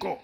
5. 0.00 0.22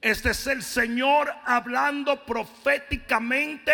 Este 0.00 0.30
es 0.30 0.46
el 0.46 0.62
Señor 0.62 1.32
hablando 1.44 2.24
proféticamente 2.24 3.72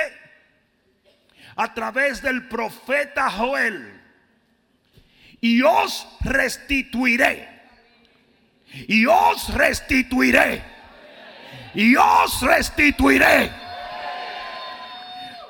a 1.56 1.72
través 1.74 2.22
del 2.22 2.48
profeta 2.48 3.30
Joel. 3.30 4.00
Y 5.40 5.60
os 5.62 6.08
restituiré. 6.22 7.48
Y 8.88 9.06
os 9.06 9.52
restituiré. 9.54 10.62
Y 11.74 11.94
os 11.96 12.40
restituiré. 12.40 13.63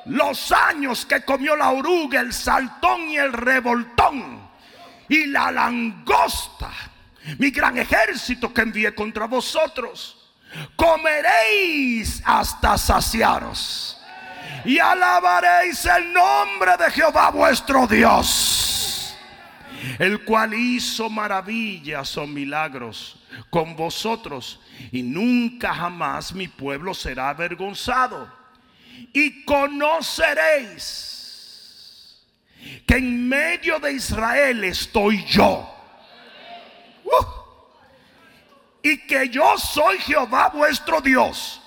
Los 0.07 0.52
años 0.52 1.07
que 1.07 1.25
comió 1.25 1.57
la 1.57 1.71
oruga, 1.71 2.21
el 2.21 2.32
saltón 2.32 3.09
y 3.09 3.16
el 3.16 3.32
revoltón. 3.32 4.48
Y 5.08 5.27
la 5.27 5.50
langosta. 5.50 6.71
Mi 7.39 7.50
gran 7.50 7.79
ejército 7.79 8.53
que 8.53 8.63
envié 8.63 8.94
contra 8.94 9.27
vosotros 9.27 10.21
comeréis 10.77 12.22
hasta 12.25 12.79
saciaros 12.79 14.00
y 14.64 14.79
alabaréis 14.79 15.85
el 15.86 16.13
nombre 16.13 16.77
de 16.79 16.91
Jehová 16.91 17.30
vuestro 17.30 17.86
Dios, 17.86 19.16
el 19.99 20.25
cual 20.25 20.55
hizo 20.55 21.11
maravillas 21.11 22.16
o 22.16 22.27
milagros 22.27 23.16
con 23.50 23.77
vosotros 23.77 24.61
y 24.93 25.02
nunca 25.02 25.75
jamás 25.75 26.32
mi 26.32 26.49
pueblo 26.49 26.94
será 26.94 27.30
avergonzado. 27.30 28.43
Y 29.12 29.44
conoceréis 29.44 31.00
que 32.86 32.97
en 32.97 33.28
medio 33.28 33.78
de 33.78 33.92
Israel 33.92 34.64
estoy 34.64 35.25
yo. 35.25 35.70
Uh 37.04 37.44
y 38.84 38.98
que 38.98 39.30
yo 39.30 39.56
soy 39.56 39.98
Jehová 39.98 40.50
vuestro 40.50 41.00
Dios 41.00 41.58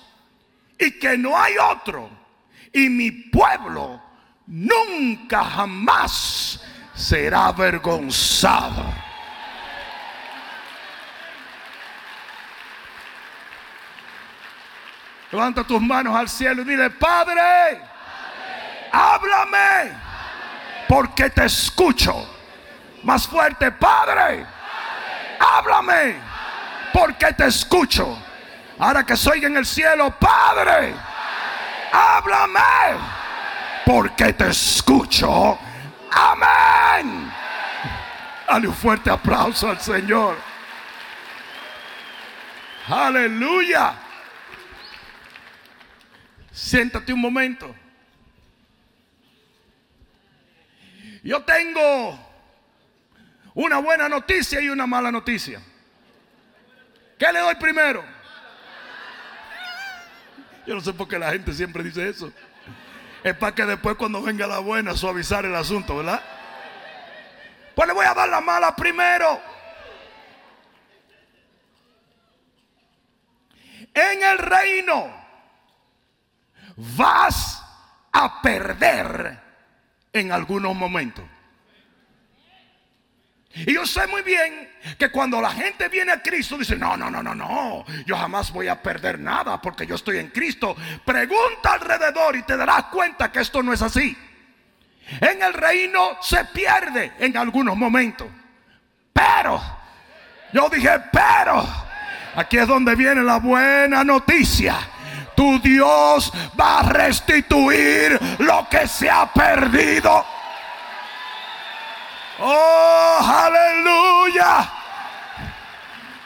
y 0.78 0.92
que 1.00 1.18
no 1.18 1.36
hay 1.36 1.54
otro 1.58 2.08
y 2.72 2.88
mi 2.88 3.10
pueblo 3.10 4.00
nunca 4.46 5.42
jamás 5.42 6.62
será 6.94 7.46
avergonzado. 7.46 8.84
Levanta 15.30 15.62
tus 15.64 15.80
manos 15.80 16.16
al 16.16 16.28
cielo 16.28 16.62
y 16.62 16.64
dile, 16.64 16.90
Padre, 16.90 17.82
háblame, 18.90 19.92
porque 20.88 21.28
te 21.30 21.44
escucho. 21.44 22.34
Más 23.02 23.26
fuerte, 23.26 23.70
Padre, 23.72 24.46
háblame 25.38 26.28
porque 26.92 27.32
te 27.32 27.46
escucho. 27.46 28.18
Ahora 28.78 29.04
que 29.04 29.16
soy 29.16 29.44
en 29.44 29.56
el 29.56 29.66
cielo, 29.66 30.14
Padre, 30.18 30.94
háblame, 31.92 32.98
porque 33.84 34.32
te 34.32 34.48
escucho. 34.48 35.58
Amén. 36.10 37.32
Dale 38.46 38.68
un 38.68 38.74
fuerte 38.74 39.10
aplauso 39.10 39.68
al 39.68 39.80
Señor. 39.80 40.36
Aleluya. 42.88 43.94
Siéntate 46.58 47.12
un 47.12 47.20
momento. 47.20 47.72
Yo 51.22 51.40
tengo 51.44 52.18
una 53.54 53.78
buena 53.78 54.08
noticia 54.08 54.60
y 54.60 54.68
una 54.68 54.84
mala 54.84 55.12
noticia. 55.12 55.62
¿Qué 57.16 57.32
le 57.32 57.38
doy 57.38 57.54
primero? 57.54 58.04
Yo 60.66 60.74
no 60.74 60.80
sé 60.80 60.92
por 60.92 61.06
qué 61.06 61.16
la 61.16 61.30
gente 61.30 61.52
siempre 61.52 61.84
dice 61.84 62.08
eso. 62.08 62.32
Es 63.22 63.36
para 63.36 63.54
que 63.54 63.64
después 63.64 63.94
cuando 63.94 64.20
venga 64.20 64.48
la 64.48 64.58
buena 64.58 64.96
suavizar 64.96 65.44
el 65.44 65.54
asunto, 65.54 65.98
¿verdad? 65.98 66.20
Pues 67.76 67.86
le 67.86 67.94
voy 67.94 68.04
a 68.04 68.14
dar 68.14 68.28
la 68.28 68.40
mala 68.40 68.74
primero. 68.74 69.40
En 73.94 74.22
el 74.24 74.38
reino 74.38 75.27
vas 76.96 77.62
a 78.12 78.40
perder 78.40 79.38
en 80.12 80.32
algunos 80.32 80.74
momentos. 80.74 81.24
Y 83.54 83.74
yo 83.74 83.86
sé 83.86 84.06
muy 84.06 84.22
bien 84.22 84.70
que 84.98 85.10
cuando 85.10 85.40
la 85.40 85.50
gente 85.50 85.88
viene 85.88 86.12
a 86.12 86.22
Cristo 86.22 86.56
dice, 86.56 86.76
no, 86.76 86.96
no, 86.96 87.10
no, 87.10 87.22
no, 87.22 87.34
no, 87.34 87.84
yo 88.06 88.16
jamás 88.16 88.52
voy 88.52 88.68
a 88.68 88.80
perder 88.80 89.18
nada 89.18 89.60
porque 89.60 89.86
yo 89.86 89.96
estoy 89.96 90.18
en 90.18 90.28
Cristo. 90.28 90.76
Pregunta 91.04 91.72
alrededor 91.72 92.36
y 92.36 92.42
te 92.42 92.56
darás 92.56 92.84
cuenta 92.84 93.32
que 93.32 93.40
esto 93.40 93.62
no 93.62 93.72
es 93.72 93.82
así. 93.82 94.16
En 95.20 95.42
el 95.42 95.54
reino 95.54 96.18
se 96.20 96.44
pierde 96.46 97.12
en 97.18 97.36
algunos 97.36 97.76
momentos. 97.76 98.28
Pero, 99.12 99.60
yo 100.52 100.68
dije, 100.68 100.90
pero, 101.10 101.66
aquí 102.36 102.58
es 102.58 102.68
donde 102.68 102.94
viene 102.94 103.22
la 103.22 103.38
buena 103.38 104.04
noticia. 104.04 104.76
Tu 105.38 105.60
Dios 105.60 106.32
va 106.58 106.80
a 106.80 106.82
restituir 106.82 108.18
lo 108.40 108.66
que 108.68 108.88
se 108.88 109.08
ha 109.08 109.32
perdido. 109.32 110.26
Oh, 112.40 113.20
aleluya. 113.22 114.68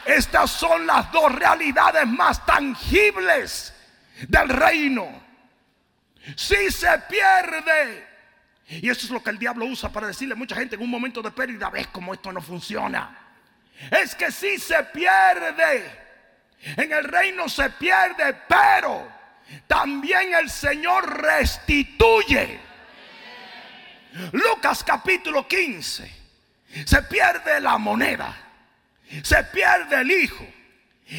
Estas 0.06 0.50
son 0.50 0.86
las 0.86 1.12
dos 1.12 1.30
realidades 1.30 2.06
más 2.06 2.46
tangibles 2.46 3.74
del 4.28 4.48
reino. 4.48 5.22
Si 6.34 6.70
se 6.70 6.98
pierde, 7.00 8.08
y 8.66 8.88
eso 8.88 9.04
es 9.04 9.10
lo 9.10 9.22
que 9.22 9.28
el 9.28 9.38
diablo 9.38 9.66
usa 9.66 9.90
para 9.90 10.06
decirle 10.06 10.32
a 10.32 10.38
mucha 10.38 10.56
gente 10.56 10.76
en 10.76 10.80
un 10.80 10.90
momento 10.90 11.20
de 11.20 11.32
pérdida, 11.32 11.68
ves 11.68 11.88
cómo 11.88 12.14
esto 12.14 12.32
no 12.32 12.40
funciona. 12.40 13.14
Es 13.90 14.14
que 14.14 14.32
si 14.32 14.58
se 14.58 14.82
pierde, 14.84 16.01
en 16.62 16.92
el 16.92 17.04
reino 17.04 17.48
se 17.48 17.70
pierde, 17.70 18.34
pero 18.48 19.10
también 19.66 20.34
el 20.34 20.48
Señor 20.48 21.20
restituye. 21.20 22.60
Lucas 24.32 24.84
capítulo 24.84 25.46
15. 25.46 26.22
Se 26.84 27.02
pierde 27.02 27.60
la 27.60 27.78
moneda. 27.78 28.34
Se 29.22 29.42
pierde 29.44 30.00
el 30.00 30.10
hijo. 30.10 30.46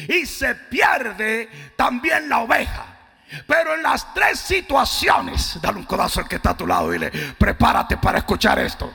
Y 0.08 0.26
se 0.26 0.54
pierde 0.54 1.48
también 1.76 2.28
la 2.28 2.40
oveja. 2.40 2.86
Pero 3.46 3.74
en 3.74 3.82
las 3.82 4.12
tres 4.14 4.38
situaciones, 4.40 5.58
dale 5.60 5.78
un 5.78 5.84
codazo 5.84 6.20
al 6.20 6.28
que 6.28 6.36
está 6.36 6.50
a 6.50 6.56
tu 6.56 6.66
lado 6.66 6.90
y 6.90 6.98
dile, 6.98 7.10
prepárate 7.38 7.96
para 7.96 8.18
escuchar 8.18 8.58
esto. 8.58 8.92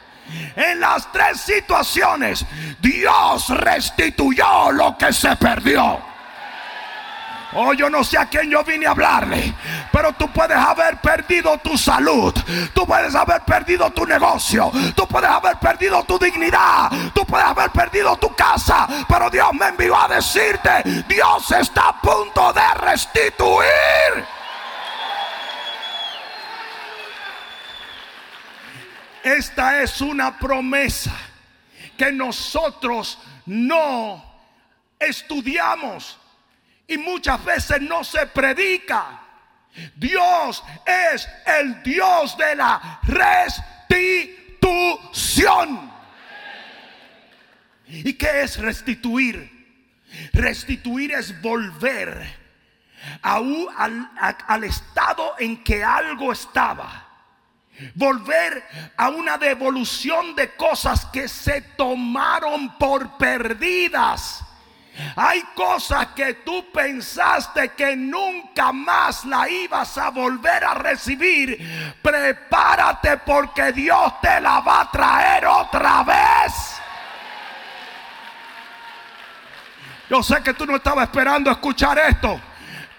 En 0.56 0.80
las 0.80 1.12
tres 1.12 1.42
situaciones, 1.42 2.46
Dios 2.80 3.50
restituyó 3.50 4.72
lo 4.72 4.98
que 4.98 5.12
se 5.12 5.36
perdió. 5.36 6.09
Oh, 7.54 7.74
yo 7.74 7.90
no 7.90 8.04
sé 8.04 8.18
a 8.18 8.28
quién 8.28 8.50
yo 8.52 8.64
vine 8.64 8.86
a 8.86 8.92
hablarle, 8.92 9.56
pero 9.92 10.14
tú 10.14 10.32
puedes 10.32 10.56
haber 10.56 10.98
perdido 10.98 11.58
tu 11.58 11.76
salud, 11.78 12.32
tú 12.76 12.86
puedes 12.86 13.16
haber 13.16 13.42
perdido 13.42 13.90
tu 13.90 14.06
negocio, 14.06 14.72
tú 14.96 15.08
puedes 15.08 15.30
haber 15.30 15.58
perdido 15.58 16.04
tu 16.04 16.20
dignidad, 16.20 16.92
tú 17.12 17.26
puedes 17.26 17.48
haber 17.48 17.72
perdido 17.72 18.16
tu 18.18 18.36
casa, 18.36 18.88
pero 19.08 19.32
Dios 19.32 19.52
me 19.54 19.66
envió 19.66 20.00
a 20.00 20.08
decirte, 20.08 20.84
Dios 21.08 21.52
está 21.52 21.90
a 21.90 22.00
punto 22.00 22.54
de 22.54 22.74
restituir. 22.86 24.26
Esta 29.24 29.82
es 29.82 30.02
una 30.02 30.38
promesa 30.38 31.16
que 31.98 32.12
nosotros 32.12 33.18
no 33.48 34.24
estudiamos 35.00 36.19
y 36.90 36.98
muchas 36.98 37.46
veces 37.46 37.82
no 37.82 38.04
se 38.04 38.26
predica. 38.28 39.22
Dios 39.96 40.62
es 40.86 41.30
el 41.46 41.82
Dios 41.84 42.36
de 42.36 42.56
la 42.56 43.00
restitución. 43.04 44.60
¿Y 47.88 48.14
qué 48.14 48.42
es 48.42 48.58
restituir? 48.58 49.58
Restituir 50.34 51.12
es 51.14 51.40
volver 51.42 52.38
al, 53.22 53.70
al 54.48 54.64
estado 54.64 55.36
en 55.38 55.64
que 55.64 55.84
algo 55.84 56.32
estaba. 56.32 57.06
Volver 57.94 58.64
a 58.98 59.10
una 59.10 59.38
devolución 59.38 60.36
de 60.36 60.56
cosas 60.56 61.06
que 61.06 61.28
se 61.28 61.62
tomaron 61.62 62.78
por 62.78 63.18
perdidas 63.18 64.44
hay 65.16 65.42
cosas 65.56 66.08
que 66.08 66.36
tú 66.36 66.72
pensaste 66.72 67.70
que 67.70 67.96
nunca 67.96 68.72
más 68.72 69.26
la 69.26 69.50
ibas 69.50 69.98
a 69.98 70.10
volver 70.10 70.64
a 70.64 70.74
recibir. 70.74 71.96
Prepárate 72.02 73.18
porque 73.18 73.72
Dios 73.72 74.20
te 74.22 74.42
la 74.42 74.60
va 74.60 74.82
a 74.82 74.92
traer 74.92 75.46
otra 75.46 76.04
vez. 76.04 76.80
Yo 80.10 80.24
sé 80.24 80.42
que 80.42 80.54
tú 80.54 80.66
no 80.66 80.76
estabas 80.76 81.04
esperando 81.04 81.52
escuchar 81.52 81.98
esto. 82.00 82.42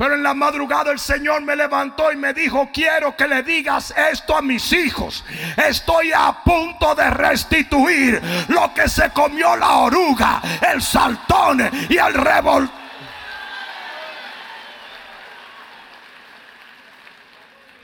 Pero 0.01 0.15
en 0.15 0.23
la 0.23 0.33
madrugada 0.33 0.93
el 0.93 0.99
Señor 0.99 1.43
me 1.43 1.55
levantó 1.55 2.11
y 2.11 2.17
me 2.17 2.33
dijo, 2.33 2.71
quiero 2.73 3.15
que 3.15 3.29
le 3.29 3.43
digas 3.43 3.93
esto 4.11 4.35
a 4.35 4.41
mis 4.41 4.73
hijos. 4.73 5.23
Estoy 5.59 6.11
a 6.11 6.43
punto 6.43 6.95
de 6.95 7.11
restituir 7.11 8.19
lo 8.49 8.73
que 8.73 8.89
se 8.89 9.11
comió 9.11 9.55
la 9.57 9.77
oruga, 9.77 10.41
el 10.73 10.81
saltón 10.81 11.71
y 11.91 11.99
el 11.99 12.15
revol. 12.15 12.71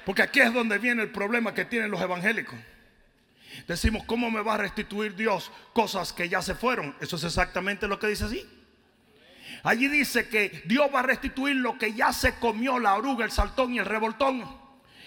Porque 0.07 0.23
aquí 0.23 0.41
es 0.41 0.55
donde 0.55 0.79
viene 0.79 1.03
el 1.03 1.11
problema 1.11 1.53
que 1.53 1.67
tienen 1.67 1.91
los 1.91 2.01
evangélicos. 2.01 2.59
Decimos, 3.69 4.05
¿cómo 4.07 4.31
me 4.31 4.41
va 4.41 4.55
a 4.55 4.57
restituir 4.57 5.15
Dios 5.15 5.53
cosas 5.75 6.15
que 6.15 6.31
ya 6.31 6.41
se 6.41 6.55
fueron? 6.55 6.97
Eso 6.99 7.17
es 7.17 7.25
exactamente 7.25 7.87
lo 7.87 7.99
que 7.99 8.07
dice 8.07 8.25
así. 8.25 8.56
Allí 9.67 9.89
dice 9.89 10.29
que 10.29 10.63
Dios 10.65 10.89
va 10.95 11.01
a 11.01 11.03
restituir 11.03 11.57
lo 11.57 11.77
que 11.77 11.93
ya 11.93 12.13
se 12.13 12.37
comió 12.37 12.79
la 12.79 12.95
oruga, 12.95 13.25
el 13.25 13.33
saltón 13.33 13.75
y 13.75 13.81
el 13.81 13.85
revoltón. 13.85 14.47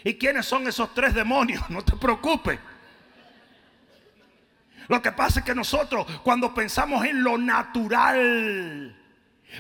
¿Y 0.04 0.16
quiénes 0.16 0.46
son 0.46 0.68
esos 0.68 0.94
tres 0.94 1.14
demonios? 1.14 1.64
No 1.70 1.82
te 1.82 1.96
preocupes. 1.96 2.60
Lo 4.90 5.02
que 5.02 5.14
pasa 5.14 5.40
es 5.40 5.46
que 5.46 5.56
nosotros 5.56 6.06
cuando 6.24 6.54
pensamos 6.54 7.06
en 7.06 7.24
lo 7.24 7.38
natural, 7.38 8.94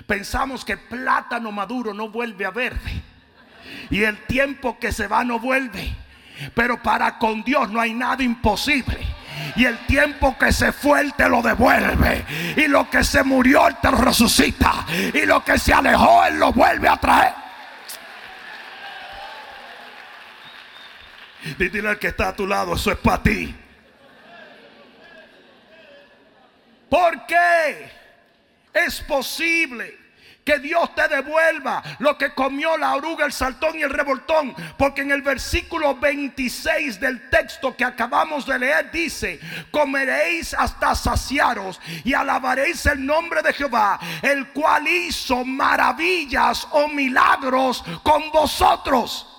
pensamos 0.06 0.66
que 0.66 0.75
plátano 0.75 1.50
maduro 1.50 1.94
no 1.94 2.10
vuelve 2.10 2.46
a 2.46 2.51
verde. 2.51 3.01
Y 3.90 4.04
el 4.04 4.18
tiempo 4.25 4.80
que 4.80 4.92
se 4.92 5.07
va 5.07 5.24
no 5.24 5.40
vuelve. 5.40 5.96
Pero 6.54 6.84
para 6.84 7.18
con 7.18 7.42
Dios 7.44 7.72
no 7.72 7.80
hay 7.80 7.94
nada 7.94 8.22
imposible. 8.22 9.00
Y 9.56 9.65
el 9.65 9.77
tiempo 9.86 10.38
que 10.38 10.51
se 10.51 10.71
fue, 10.71 11.01
Él 11.01 11.13
te 11.15 11.27
lo 11.27 11.41
devuelve. 11.41 12.25
Y 12.57 12.68
lo 12.68 12.89
que 12.89 13.03
se 13.03 13.24
murió, 13.24 13.68
Él 13.68 13.75
te 13.81 13.91
lo 13.91 13.97
resucita. 13.97 14.86
Y 15.13 15.25
lo 15.25 15.44
que 15.44 15.57
se 15.57 15.74
alejó, 15.74 16.25
Él 16.25 16.39
lo 16.39 16.51
vuelve 16.51 16.88
a 16.88 16.97
traer. 16.97 17.33
Dile 21.57 21.89
al 21.89 22.00
que 22.00 22.07
está 22.07 22.30
a 22.30 22.36
tu 22.36 22.45
lado, 22.45 22.75
eso 22.75 22.91
es 22.91 22.97
para 22.97 23.24
ti. 23.24 23.56
¿Por 26.89 27.25
qué? 27.25 27.91
Es 28.74 29.01
posible 29.01 29.99
que 30.50 30.57
Dios 30.57 30.96
te 30.96 31.07
devuelva 31.07 31.84
lo 32.00 32.18
que 32.18 32.34
comió 32.34 32.75
la 32.75 32.96
oruga, 32.96 33.24
el 33.24 33.31
saltón 33.31 33.78
y 33.78 33.84
el 33.84 33.92
revoltón. 33.92 34.56
Porque 34.80 35.01
en 35.01 35.12
el 35.12 35.22
versículo 35.22 35.94
26 35.94 37.00
del 37.00 37.30
texto 37.30 37.78
que 37.78 37.86
acabamos 37.86 38.48
de 38.48 38.57
leer 38.57 38.90
dice, 38.90 39.40
comeréis 39.69 40.56
hasta 40.56 40.96
saciaros 40.96 41.80
y 42.04 42.16
alabaréis 42.16 42.84
el 42.88 43.06
nombre 43.06 43.44
de 43.44 43.54
Jehová, 43.54 44.00
el 44.24 44.48
cual 44.48 44.88
hizo 44.88 45.46
maravillas 45.46 46.68
o 46.72 46.88
milagros 46.88 47.84
con 48.01 48.31
vosotros. 48.31 49.38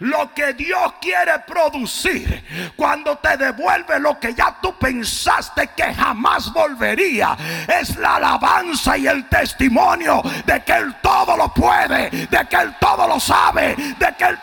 Lo 0.00 0.32
que 0.34 0.54
Dios 0.54 0.94
quiere 1.00 1.38
producir 1.46 2.72
cuando 2.76 3.16
te 3.18 3.36
devuelve 3.36 3.98
lo 4.00 4.18
que 4.18 4.34
ya 4.34 4.56
tú 4.60 4.76
pensaste 4.78 5.70
que 5.76 5.94
jamás 5.94 6.52
volvería 6.52 7.36
es 7.68 7.96
la 7.96 8.16
alabanza 8.16 8.96
y 8.96 9.06
el 9.06 9.28
testimonio 9.28 10.22
de 10.44 10.62
que 10.62 10.72
Él 10.72 10.94
todo 11.02 11.36
lo 11.36 11.52
puede, 11.52 12.10
de 12.10 12.46
que 12.48 12.56
Él 12.56 12.74
todo 12.80 13.06
lo 13.08 13.20
sabe, 13.20 13.74
de 13.76 14.14
que 14.16 14.24
Él... 14.24 14.38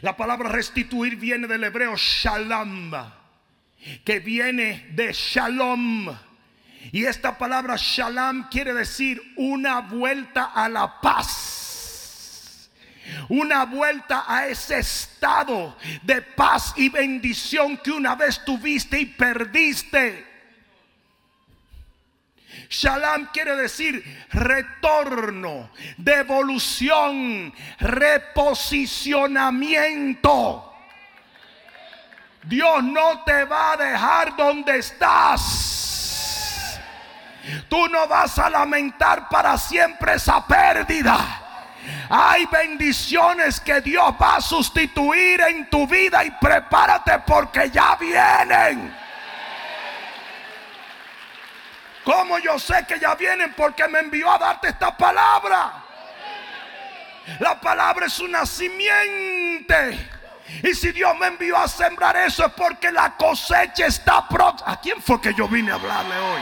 La 0.00 0.16
palabra 0.16 0.48
restituir 0.48 1.16
viene 1.16 1.46
del 1.46 1.64
hebreo 1.64 1.94
shalom 1.96 2.92
que 4.04 4.20
viene 4.20 4.86
de 4.92 5.12
shalom. 5.12 6.08
Y 6.92 7.04
esta 7.04 7.36
palabra 7.36 7.76
shalom 7.76 8.48
quiere 8.50 8.72
decir 8.72 9.20
una 9.36 9.80
vuelta 9.80 10.52
a 10.54 10.68
la 10.68 11.00
paz. 11.00 12.70
Una 13.28 13.64
vuelta 13.64 14.24
a 14.26 14.46
ese 14.46 14.78
estado 14.78 15.76
de 16.02 16.22
paz 16.22 16.74
y 16.76 16.88
bendición 16.88 17.76
que 17.78 17.90
una 17.90 18.14
vez 18.14 18.44
tuviste 18.44 19.00
y 19.00 19.06
perdiste. 19.06 20.29
Shalom 22.68 23.28
quiere 23.32 23.56
decir 23.56 24.04
retorno, 24.30 25.70
devolución, 25.96 27.54
reposicionamiento. 27.78 30.66
Dios 32.44 32.84
no 32.84 33.24
te 33.24 33.44
va 33.44 33.72
a 33.72 33.76
dejar 33.76 34.36
donde 34.36 34.78
estás. 34.78 35.70
Tú 37.68 37.88
no 37.88 38.06
vas 38.06 38.38
a 38.38 38.48
lamentar 38.50 39.28
para 39.28 39.58
siempre 39.58 40.14
esa 40.14 40.46
pérdida. 40.46 41.40
Hay 42.08 42.46
bendiciones 42.46 43.60
que 43.60 43.80
Dios 43.80 44.14
va 44.20 44.36
a 44.36 44.40
sustituir 44.40 45.40
en 45.40 45.68
tu 45.70 45.86
vida 45.86 46.24
y 46.24 46.30
prepárate 46.32 47.20
porque 47.26 47.70
ya 47.70 47.96
vienen. 47.96 48.94
¿Cómo 52.04 52.38
yo 52.38 52.58
sé 52.58 52.84
que 52.88 52.98
ya 52.98 53.14
vienen? 53.14 53.52
Porque 53.54 53.86
me 53.88 54.00
envió 54.00 54.30
a 54.30 54.38
darte 54.38 54.68
esta 54.68 54.96
palabra. 54.96 55.84
La 57.38 57.60
palabra 57.60 58.06
es 58.06 58.18
una 58.18 58.44
simiente 58.46 60.08
y 60.62 60.74
si 60.74 60.92
Dios 60.92 61.16
me 61.18 61.26
envió 61.26 61.56
a 61.56 61.68
sembrar 61.68 62.16
eso 62.16 62.44
es 62.44 62.52
porque 62.52 62.90
la 62.90 63.16
cosecha 63.16 63.86
está 63.86 64.26
próxima. 64.26 64.72
¿A 64.72 64.80
quién 64.80 65.00
fue 65.00 65.20
que 65.20 65.32
yo 65.34 65.48
vine 65.48 65.70
a 65.70 65.74
hablarle 65.74 66.16
hoy? 66.16 66.40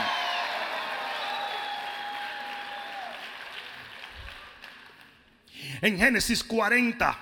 En 5.81 5.97
Génesis 5.97 6.43
40, 6.43 7.17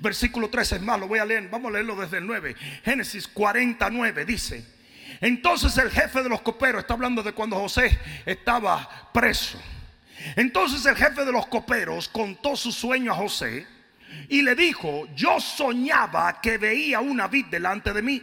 versículo 0.00 0.48
13, 0.48 0.76
es 0.76 0.82
más, 0.82 1.00
lo 1.00 1.08
voy 1.08 1.18
a 1.18 1.24
leer, 1.24 1.48
vamos 1.48 1.70
a 1.70 1.72
leerlo 1.72 1.96
desde 1.96 2.18
el 2.18 2.26
9. 2.26 2.54
Génesis 2.84 3.26
49 3.26 4.24
dice, 4.24 4.64
entonces 5.24 5.78
el 5.78 5.90
jefe 5.90 6.22
de 6.22 6.28
los 6.28 6.42
coperos, 6.42 6.82
está 6.82 6.92
hablando 6.92 7.22
de 7.22 7.32
cuando 7.32 7.56
José 7.56 7.98
estaba 8.26 9.10
preso. 9.10 9.58
Entonces 10.36 10.84
el 10.84 10.96
jefe 10.96 11.24
de 11.24 11.32
los 11.32 11.46
coperos 11.46 12.10
contó 12.10 12.54
su 12.56 12.70
sueño 12.70 13.10
a 13.10 13.16
José 13.16 13.66
y 14.28 14.42
le 14.42 14.54
dijo, 14.54 15.08
yo 15.16 15.40
soñaba 15.40 16.42
que 16.42 16.58
veía 16.58 17.00
una 17.00 17.26
vid 17.26 17.46
delante 17.46 17.94
de 17.94 18.02
mí 18.02 18.22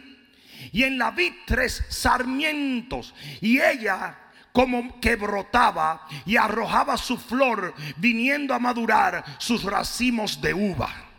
y 0.70 0.84
en 0.84 0.96
la 0.96 1.10
vid 1.10 1.32
tres 1.44 1.84
sarmientos 1.88 3.12
y 3.40 3.60
ella 3.60 4.16
como 4.52 5.00
que 5.00 5.16
brotaba 5.16 6.06
y 6.24 6.36
arrojaba 6.36 6.96
su 6.96 7.18
flor 7.18 7.74
viniendo 7.96 8.54
a 8.54 8.60
madurar 8.60 9.24
sus 9.38 9.64
racimos 9.64 10.40
de 10.40 10.54
uva. 10.54 11.11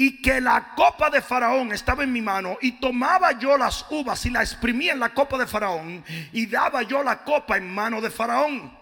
Y 0.00 0.22
que 0.22 0.40
la 0.40 0.76
copa 0.76 1.10
de 1.10 1.20
Faraón 1.20 1.72
estaba 1.72 2.04
en 2.04 2.12
mi 2.12 2.22
mano 2.22 2.56
y 2.60 2.78
tomaba 2.78 3.32
yo 3.32 3.58
las 3.58 3.84
uvas 3.90 4.24
y 4.26 4.30
la 4.30 4.42
exprimía 4.42 4.92
en 4.92 5.00
la 5.00 5.12
copa 5.12 5.36
de 5.36 5.46
Faraón 5.46 6.04
y 6.32 6.46
daba 6.46 6.82
yo 6.82 7.02
la 7.02 7.24
copa 7.24 7.56
en 7.56 7.68
mano 7.68 8.00
de 8.00 8.08
Faraón. 8.08 8.72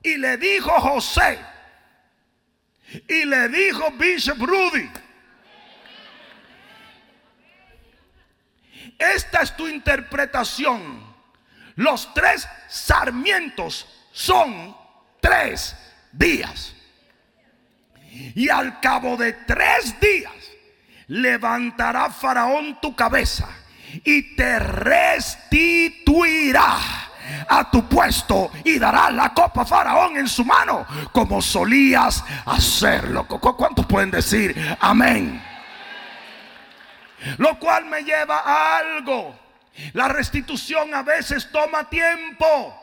Y 0.00 0.16
le 0.18 0.36
dijo 0.36 0.70
José, 0.70 1.38
y 3.08 3.24
le 3.24 3.48
dijo 3.48 3.90
Bishop 3.98 4.38
Rudy, 4.38 4.88
esta 8.98 9.42
es 9.42 9.56
tu 9.56 9.66
interpretación. 9.66 11.12
Los 11.74 12.14
tres 12.14 12.46
sarmientos 12.68 13.88
son 14.12 14.76
tres 15.20 15.74
días. 16.12 16.72
Y 18.36 18.48
al 18.48 18.78
cabo 18.78 19.16
de 19.16 19.32
tres 19.32 19.98
días 19.98 20.41
levantará 21.12 22.08
Faraón 22.10 22.80
tu 22.80 22.96
cabeza 22.96 23.46
y 24.02 24.34
te 24.34 24.58
restituirá 24.58 25.50
a 27.48 27.70
tu 27.70 27.86
puesto 27.86 28.50
y 28.64 28.78
darás 28.78 29.12
la 29.12 29.34
copa 29.34 29.66
Faraón 29.66 30.16
en 30.16 30.26
su 30.26 30.42
mano 30.44 30.86
como 31.12 31.42
solías 31.42 32.24
hacerlo. 32.46 33.26
¿Cuántos 33.26 33.84
pueden 33.84 34.10
decir 34.10 34.56
amén? 34.80 35.44
Lo 37.36 37.58
cual 37.58 37.84
me 37.84 38.02
lleva 38.02 38.38
a 38.38 38.78
algo. 38.78 39.38
La 39.92 40.08
restitución 40.08 40.94
a 40.94 41.02
veces 41.02 41.52
toma 41.52 41.90
tiempo. 41.90 42.81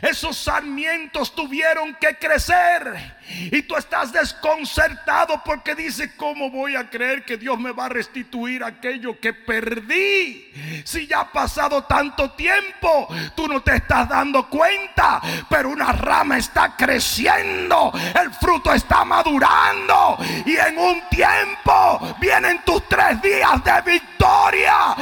Esos 0.00 0.36
sarmientos 0.36 1.34
tuvieron 1.34 1.94
que 2.00 2.16
crecer. 2.16 3.22
Y 3.50 3.62
tú 3.62 3.76
estás 3.76 4.12
desconcertado 4.12 5.42
porque 5.44 5.74
dice, 5.74 6.16
¿cómo 6.16 6.50
voy 6.50 6.76
a 6.76 6.90
creer 6.90 7.24
que 7.24 7.36
Dios 7.36 7.58
me 7.58 7.72
va 7.72 7.86
a 7.86 7.88
restituir 7.88 8.64
aquello 8.64 9.18
que 9.20 9.32
perdí? 9.32 10.50
Si 10.84 11.06
ya 11.06 11.20
ha 11.20 11.32
pasado 11.32 11.84
tanto 11.84 12.32
tiempo, 12.32 13.08
tú 13.34 13.48
no 13.48 13.62
te 13.62 13.76
estás 13.76 14.08
dando 14.08 14.48
cuenta, 14.48 15.20
pero 15.48 15.70
una 15.70 15.92
rama 15.92 16.38
está 16.38 16.76
creciendo, 16.76 17.92
el 18.20 18.32
fruto 18.32 18.72
está 18.72 19.04
madurando 19.04 20.18
y 20.44 20.56
en 20.56 20.78
un 20.78 21.08
tiempo 21.08 22.16
vienen 22.20 22.62
tus 22.64 22.88
tres 22.88 23.20
días 23.22 23.62
de 23.64 23.92
victoria. 23.92 24.96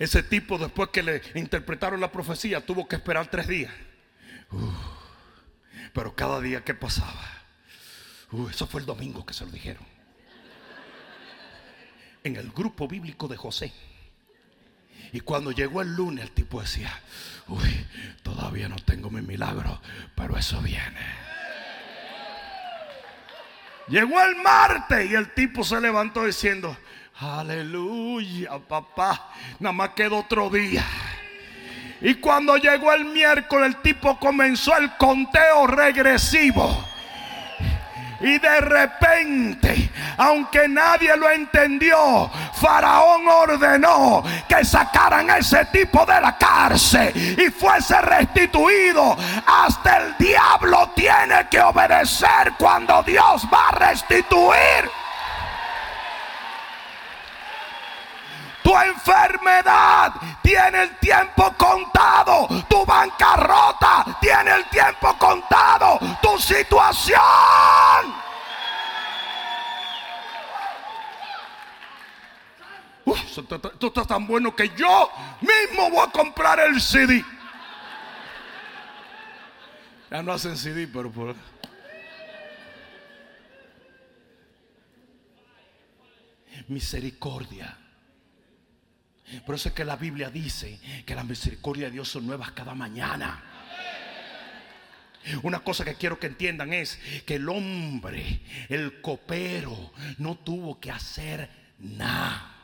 Ese 0.00 0.22
tipo 0.22 0.56
después 0.56 0.88
que 0.88 1.02
le 1.02 1.20
interpretaron 1.34 2.00
la 2.00 2.10
profecía 2.10 2.64
tuvo 2.64 2.88
que 2.88 2.96
esperar 2.96 3.30
tres 3.30 3.46
días. 3.46 3.72
pero 5.92 6.16
cada 6.16 6.40
día 6.40 6.64
que 6.64 6.72
pasaba, 6.72 7.22
eso 8.50 8.66
fue 8.66 8.80
el 8.80 8.86
domingo 8.86 9.26
que 9.26 9.34
se 9.34 9.44
lo 9.44 9.50
dijeron. 9.50 9.84
En 12.24 12.36
el 12.36 12.50
grupo 12.50 12.88
bíblico 12.88 13.28
de 13.28 13.36
José. 13.36 13.74
Y 15.12 15.20
cuando 15.20 15.52
llegó 15.52 15.82
el 15.82 15.94
lunes, 15.94 16.24
el 16.24 16.30
tipo 16.30 16.62
decía, 16.62 16.98
uy, 17.48 17.86
todavía 18.22 18.70
no 18.70 18.76
tengo 18.76 19.10
mi 19.10 19.20
milagro, 19.20 19.82
pero 20.14 20.34
eso 20.38 20.62
viene. 20.62 21.30
Llegó 23.88 24.18
el 24.22 24.36
martes 24.36 25.10
y 25.10 25.14
el 25.14 25.34
tipo 25.34 25.62
se 25.62 25.78
levantó 25.78 26.24
diciendo, 26.24 26.74
Aleluya, 27.20 28.58
papá. 28.66 29.28
Nada 29.58 29.74
más 29.74 29.90
quedó 29.90 30.20
otro 30.20 30.48
día. 30.48 30.82
Y 32.00 32.14
cuando 32.14 32.56
llegó 32.56 32.94
el 32.94 33.04
miércoles, 33.04 33.74
el 33.74 33.82
tipo 33.82 34.18
comenzó 34.18 34.74
el 34.78 34.96
conteo 34.96 35.66
regresivo. 35.66 36.82
Y 38.22 38.38
de 38.38 38.60
repente, 38.62 39.90
aunque 40.16 40.66
nadie 40.66 41.14
lo 41.14 41.30
entendió, 41.30 42.30
Faraón 42.54 43.28
ordenó 43.28 44.24
que 44.48 44.64
sacaran 44.64 45.28
a 45.28 45.38
ese 45.38 45.66
tipo 45.66 46.06
de 46.06 46.20
la 46.22 46.38
cárcel 46.38 47.12
y 47.38 47.50
fuese 47.50 48.00
restituido. 48.00 49.14
Hasta 49.46 49.98
el 49.98 50.16
diablo 50.18 50.90
tiene 50.94 51.46
que 51.50 51.60
obedecer 51.60 52.54
cuando 52.58 53.02
Dios 53.02 53.46
va 53.52 53.68
a 53.68 53.72
restituir. 53.72 54.90
Tu 58.62 58.76
enfermedad 58.76 60.12
tiene 60.42 60.82
el 60.82 60.98
tiempo 60.98 61.52
contado. 61.56 62.48
Tu 62.68 62.84
bancarrota 62.84 64.18
tiene 64.20 64.54
el 64.56 64.64
tiempo 64.66 65.16
contado. 65.18 65.98
Tu 66.22 66.38
situación. 66.38 67.20
esto 73.06 73.86
está 73.86 74.04
tan 74.04 74.26
bueno 74.26 74.54
que 74.54 74.68
yo 74.76 75.10
mismo 75.40 75.90
voy 75.90 76.06
a 76.06 76.10
comprar 76.10 76.60
el 76.60 76.80
CD. 76.80 77.24
Ya 80.10 80.22
no 80.22 80.32
hacen 80.32 80.56
CD, 80.56 80.88
pero 80.88 81.10
por... 81.10 81.34
Misericordia 86.68 87.79
por 89.46 89.54
eso 89.54 89.68
es 89.68 89.74
que 89.74 89.84
la 89.84 89.96
Biblia 89.96 90.30
dice 90.30 90.78
que 91.06 91.14
la 91.14 91.24
misericordia 91.24 91.86
de 91.86 91.92
Dios 91.92 92.08
son 92.08 92.26
nuevas 92.26 92.52
cada 92.52 92.74
mañana. 92.74 93.42
Una 95.42 95.60
cosa 95.60 95.84
que 95.84 95.94
quiero 95.94 96.18
que 96.18 96.26
entiendan 96.26 96.72
es 96.72 96.98
que 97.26 97.36
el 97.36 97.48
hombre, 97.48 98.40
el 98.68 99.00
copero, 99.02 99.92
no 100.18 100.36
tuvo 100.36 100.80
que 100.80 100.90
hacer 100.90 101.50
nada. 101.78 102.56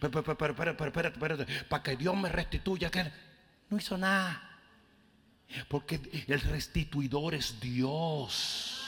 Pero, 0.00 0.22
pero, 0.22 0.56
pero, 0.56 0.76
pero, 0.76 1.46
para 1.68 1.82
que 1.82 1.96
Dios 1.96 2.16
me 2.16 2.28
restituya, 2.28 2.90
no 3.68 3.76
hizo 3.76 3.98
nada. 3.98 4.60
Porque 5.68 6.00
el 6.28 6.40
restituidor 6.40 7.34
es 7.34 7.58
Dios. 7.60 8.81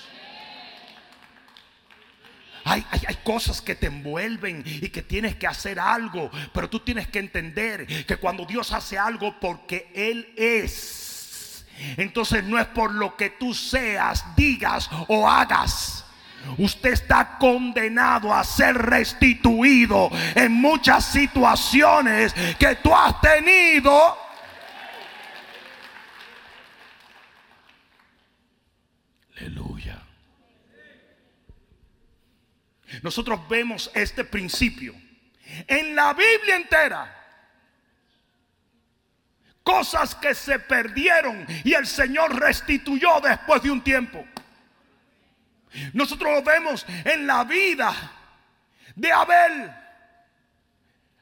Hay, 2.74 3.18
cosas 3.22 3.60
que 3.60 3.74
te 3.74 3.86
envuelven 3.86 4.62
y 4.66 4.88
que 4.88 5.02
tienes 5.02 5.36
que 5.36 5.46
hacer 5.46 5.78
algo. 5.78 6.30
Pero 6.52 6.68
tú 6.68 6.80
tienes 6.80 7.08
que 7.08 7.18
entender 7.18 7.86
que 8.06 8.16
cuando 8.16 8.44
Dios 8.44 8.72
hace 8.72 8.98
algo 8.98 9.38
porque 9.40 9.90
Él 9.94 10.32
es. 10.36 11.66
Entonces 11.96 12.44
no 12.44 12.58
es 12.58 12.66
por 12.66 12.94
lo 12.94 13.16
que 13.16 13.30
tú 13.30 13.54
seas, 13.54 14.24
digas 14.36 14.88
o 15.08 15.28
hagas. 15.28 16.04
Usted 16.58 16.92
está 16.92 17.38
condenado 17.38 18.32
a 18.32 18.44
ser 18.44 18.76
restituido 18.76 20.10
en 20.34 20.52
muchas 20.52 21.04
situaciones 21.04 22.34
que 22.58 22.76
tú 22.76 22.94
has 22.94 23.20
tenido. 23.20 24.18
Aleluya. 29.36 30.00
Nosotros 33.02 33.48
vemos 33.48 33.90
este 33.94 34.24
principio 34.24 34.94
en 35.66 35.94
la 35.94 36.12
Biblia 36.14 36.56
entera. 36.56 37.20
Cosas 39.62 40.14
que 40.14 40.34
se 40.34 40.58
perdieron 40.58 41.46
y 41.64 41.72
el 41.72 41.86
Señor 41.86 42.38
restituyó 42.38 43.20
después 43.20 43.62
de 43.62 43.70
un 43.70 43.82
tiempo. 43.82 44.24
Nosotros 45.92 46.32
lo 46.32 46.42
vemos 46.42 46.84
en 47.04 47.26
la 47.26 47.44
vida 47.44 47.94
de 48.94 49.10
Abel. 49.10 49.74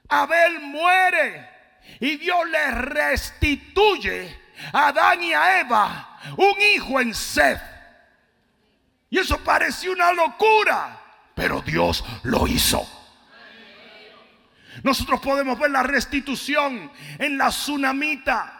Abel 0.08 0.60
muere 0.60 1.48
y 2.00 2.16
Dios 2.16 2.48
le 2.48 2.70
restituye 2.72 4.40
a 4.72 4.88
Adán 4.88 5.22
y 5.22 5.32
a 5.32 5.60
Eva 5.60 6.18
un 6.36 6.60
hijo 6.60 7.00
en 7.00 7.14
sed. 7.14 7.58
Y 9.08 9.18
eso 9.18 9.38
pareció 9.38 9.92
una 9.92 10.12
locura 10.12 11.01
pero 11.34 11.60
Dios 11.62 12.04
lo 12.24 12.46
hizo. 12.46 12.86
Nosotros 14.82 15.20
podemos 15.20 15.58
ver 15.58 15.70
la 15.70 15.82
restitución 15.82 16.90
en 17.18 17.38
la 17.38 17.48
tsunamita. 17.50 18.58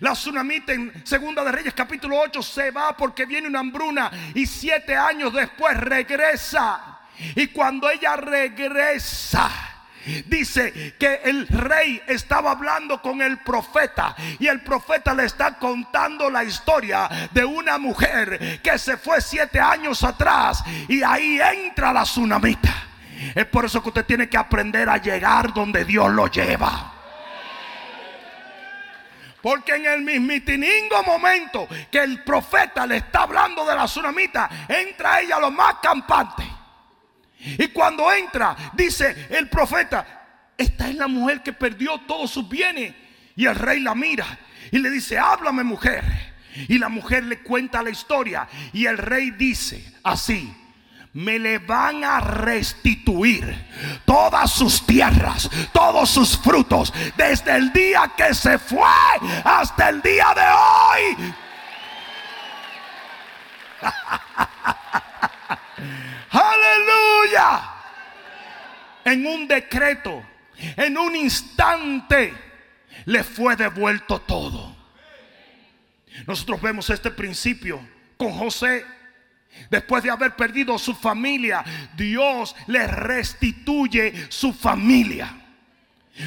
La 0.00 0.12
tsunamita 0.12 0.72
en 0.72 1.06
Segunda 1.06 1.42
de 1.42 1.52
Reyes 1.52 1.74
capítulo 1.74 2.20
8 2.20 2.42
se 2.42 2.70
va 2.70 2.96
porque 2.96 3.26
viene 3.26 3.48
una 3.48 3.60
hambruna 3.60 4.10
y 4.34 4.46
siete 4.46 4.94
años 4.94 5.32
después 5.32 5.76
regresa. 5.78 7.00
Y 7.34 7.48
cuando 7.48 7.90
ella 7.90 8.16
regresa, 8.16 9.50
Dice 10.26 10.94
que 10.98 11.20
el 11.24 11.46
rey 11.46 12.02
estaba 12.06 12.52
hablando 12.52 13.00
con 13.00 13.22
el 13.22 13.38
profeta 13.38 14.16
y 14.38 14.48
el 14.48 14.60
profeta 14.60 15.14
le 15.14 15.24
está 15.24 15.58
contando 15.58 16.28
la 16.28 16.42
historia 16.42 17.08
de 17.30 17.44
una 17.44 17.78
mujer 17.78 18.60
que 18.62 18.78
se 18.78 18.96
fue 18.96 19.20
siete 19.20 19.60
años 19.60 20.02
atrás 20.02 20.64
y 20.88 21.02
ahí 21.02 21.40
entra 21.40 21.92
la 21.92 22.02
tsunamita. 22.02 22.74
Es 23.34 23.46
por 23.46 23.64
eso 23.64 23.80
que 23.82 23.90
usted 23.90 24.04
tiene 24.04 24.28
que 24.28 24.36
aprender 24.36 24.88
a 24.88 24.96
llegar 24.96 25.54
donde 25.54 25.84
Dios 25.84 26.10
lo 26.10 26.26
lleva. 26.26 26.92
Porque 29.40 29.74
en 29.74 29.86
el 29.86 30.02
mismitiningo 30.02 31.02
momento 31.04 31.68
que 31.90 31.98
el 31.98 32.22
profeta 32.22 32.86
le 32.86 32.98
está 32.98 33.22
hablando 33.22 33.64
de 33.66 33.74
la 33.74 33.86
tsunamita, 33.86 34.48
entra 34.68 35.20
ella 35.20 35.38
lo 35.38 35.50
más 35.50 35.76
campante. 35.82 36.44
Y 37.44 37.68
cuando 37.68 38.12
entra, 38.12 38.56
dice 38.74 39.28
el 39.30 39.48
profeta, 39.48 40.52
esta 40.56 40.88
es 40.88 40.94
la 40.94 41.08
mujer 41.08 41.42
que 41.42 41.52
perdió 41.52 41.98
todos 42.06 42.30
sus 42.30 42.48
bienes. 42.48 42.94
Y 43.34 43.46
el 43.46 43.54
rey 43.54 43.80
la 43.80 43.94
mira 43.94 44.26
y 44.70 44.78
le 44.78 44.90
dice, 44.90 45.18
háblame 45.18 45.64
mujer. 45.64 46.04
Y 46.68 46.78
la 46.78 46.88
mujer 46.88 47.24
le 47.24 47.42
cuenta 47.42 47.82
la 47.82 47.90
historia. 47.90 48.48
Y 48.72 48.86
el 48.86 48.98
rey 48.98 49.30
dice 49.30 49.84
así, 50.02 50.54
me 51.14 51.38
le 51.38 51.58
van 51.58 52.04
a 52.04 52.20
restituir 52.20 53.66
todas 54.04 54.50
sus 54.50 54.86
tierras, 54.86 55.50
todos 55.72 56.10
sus 56.10 56.38
frutos, 56.38 56.92
desde 57.16 57.56
el 57.56 57.72
día 57.72 58.12
que 58.16 58.34
se 58.34 58.58
fue 58.58 58.88
hasta 59.44 59.88
el 59.88 60.00
día 60.00 60.34
de 60.34 60.42
hoy. 60.42 61.34
Aleluya. 66.32 67.62
En 69.04 69.26
un 69.26 69.46
decreto, 69.46 70.24
en 70.76 70.96
un 70.96 71.14
instante, 71.14 72.32
le 73.04 73.22
fue 73.22 73.56
devuelto 73.56 74.20
todo. 74.20 74.76
Nosotros 76.26 76.60
vemos 76.60 76.88
este 76.90 77.10
principio 77.10 77.80
con 78.16 78.32
José. 78.32 78.84
Después 79.70 80.02
de 80.02 80.10
haber 80.10 80.34
perdido 80.34 80.78
su 80.78 80.94
familia, 80.94 81.62
Dios 81.94 82.56
le 82.68 82.86
restituye 82.86 84.26
su 84.30 84.52
familia. 84.52 85.36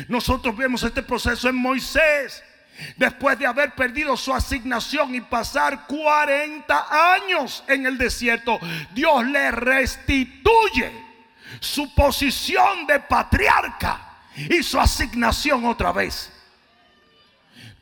Nosotros 0.08 0.56
vemos 0.56 0.84
este 0.84 1.02
proceso 1.02 1.50
en 1.50 1.56
Moisés. 1.56 2.44
Después 2.98 3.39
de 3.39 3.48
haber 3.48 3.74
perdido 3.74 4.17
su 4.17 4.34
asignación 4.34 5.15
y 5.15 5.22
pasar 5.22 5.88
40 5.88 7.13
años 7.13 7.63
en 7.67 7.86
el 7.86 7.98
desierto, 7.98 8.60
Dios 8.94 9.25
le 9.25 9.51
restituye 9.51 10.91
su 11.60 11.94
posición 11.94 12.86
de 12.86 13.00
patriarca 13.00 14.01
y 14.36 14.62
su 14.62 14.79
asignación 14.79 15.65
otra 15.65 15.94
vez. 15.94 16.32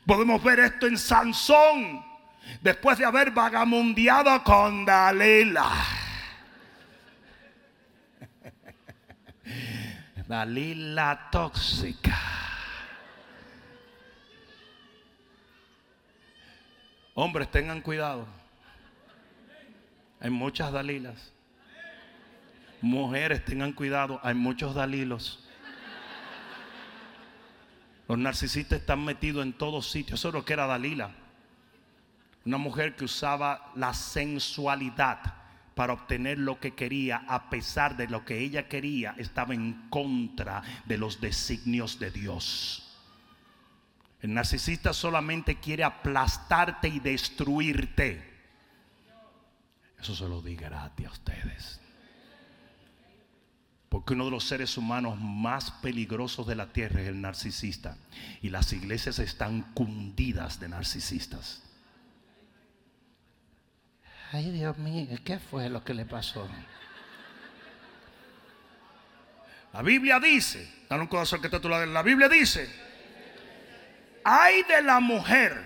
Podemos 0.06 0.42
ver 0.42 0.60
esto 0.60 0.86
en 0.86 0.98
Sansón, 0.98 2.04
después 2.60 2.98
de 2.98 3.04
haber 3.04 3.30
vagamundeado 3.30 4.42
con 4.44 4.84
Dalila. 4.84 5.70
Dalila 10.28 11.28
tóxica. 11.32 12.53
Hombres, 17.14 17.48
tengan 17.50 17.80
cuidado. 17.80 18.26
Hay 20.20 20.30
muchas 20.30 20.72
Dalilas. 20.72 21.32
Mujeres, 22.80 23.44
tengan 23.44 23.72
cuidado. 23.72 24.18
Hay 24.22 24.34
muchos 24.34 24.74
Dalilos. 24.74 25.40
Los 28.08 28.18
narcisistas 28.18 28.80
están 28.80 29.04
metidos 29.04 29.44
en 29.44 29.52
todos 29.52 29.90
sitios. 29.90 30.20
Eso 30.20 30.28
es 30.28 30.34
lo 30.34 30.44
que 30.44 30.52
era 30.52 30.66
Dalila. 30.66 31.10
Una 32.44 32.58
mujer 32.58 32.96
que 32.96 33.04
usaba 33.04 33.70
la 33.76 33.94
sensualidad 33.94 35.20
para 35.74 35.94
obtener 35.94 36.38
lo 36.38 36.60
que 36.60 36.74
quería, 36.74 37.24
a 37.28 37.48
pesar 37.48 37.96
de 37.96 38.08
lo 38.08 38.24
que 38.24 38.38
ella 38.40 38.68
quería, 38.68 39.14
estaba 39.18 39.54
en 39.54 39.88
contra 39.88 40.62
de 40.84 40.98
los 40.98 41.20
designios 41.20 41.98
de 41.98 42.10
Dios. 42.10 42.93
El 44.24 44.32
narcisista 44.32 44.94
solamente 44.94 45.60
quiere 45.60 45.84
aplastarte 45.84 46.88
y 46.88 46.98
destruirte. 46.98 48.24
Eso 50.00 50.16
se 50.16 50.26
lo 50.26 50.40
di 50.40 50.56
gratis 50.56 51.06
a 51.06 51.10
ustedes. 51.10 51.78
Porque 53.90 54.14
uno 54.14 54.24
de 54.24 54.30
los 54.30 54.44
seres 54.44 54.78
humanos 54.78 55.20
más 55.20 55.72
peligrosos 55.72 56.46
de 56.46 56.54
la 56.54 56.72
tierra 56.72 57.02
es 57.02 57.08
el 57.08 57.20
narcisista. 57.20 57.98
Y 58.40 58.48
las 58.48 58.72
iglesias 58.72 59.18
están 59.18 59.60
cundidas 59.74 60.58
de 60.58 60.70
narcisistas. 60.70 61.62
Ay, 64.32 64.52
Dios 64.52 64.78
mío, 64.78 65.06
¿qué 65.22 65.38
fue 65.38 65.68
lo 65.68 65.84
que 65.84 65.92
le 65.92 66.06
pasó? 66.06 66.48
La 69.74 69.82
Biblia 69.82 70.18
dice, 70.18 70.86
dale 70.88 71.02
un 71.02 71.08
corazón 71.08 71.42
que 71.42 71.48
está 71.48 71.60
tu 71.60 71.68
lado. 71.68 71.84
La 71.84 72.02
Biblia 72.02 72.30
dice, 72.30 72.93
hay 74.24 74.62
de 74.62 74.82
la 74.82 75.00
mujer 75.00 75.62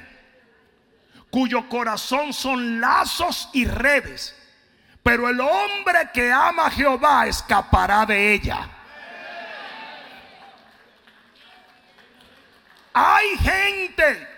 cuyo 1.30 1.68
corazón 1.68 2.32
son 2.32 2.80
lazos 2.80 3.48
y 3.52 3.64
redes, 3.64 4.34
pero 5.02 5.28
el 5.28 5.40
hombre 5.40 6.10
que 6.12 6.32
ama 6.32 6.66
a 6.66 6.70
Jehová 6.70 7.26
escapará 7.26 8.04
de 8.04 8.32
ella. 8.34 8.68
Hay 12.92 13.38
gente 13.38 14.28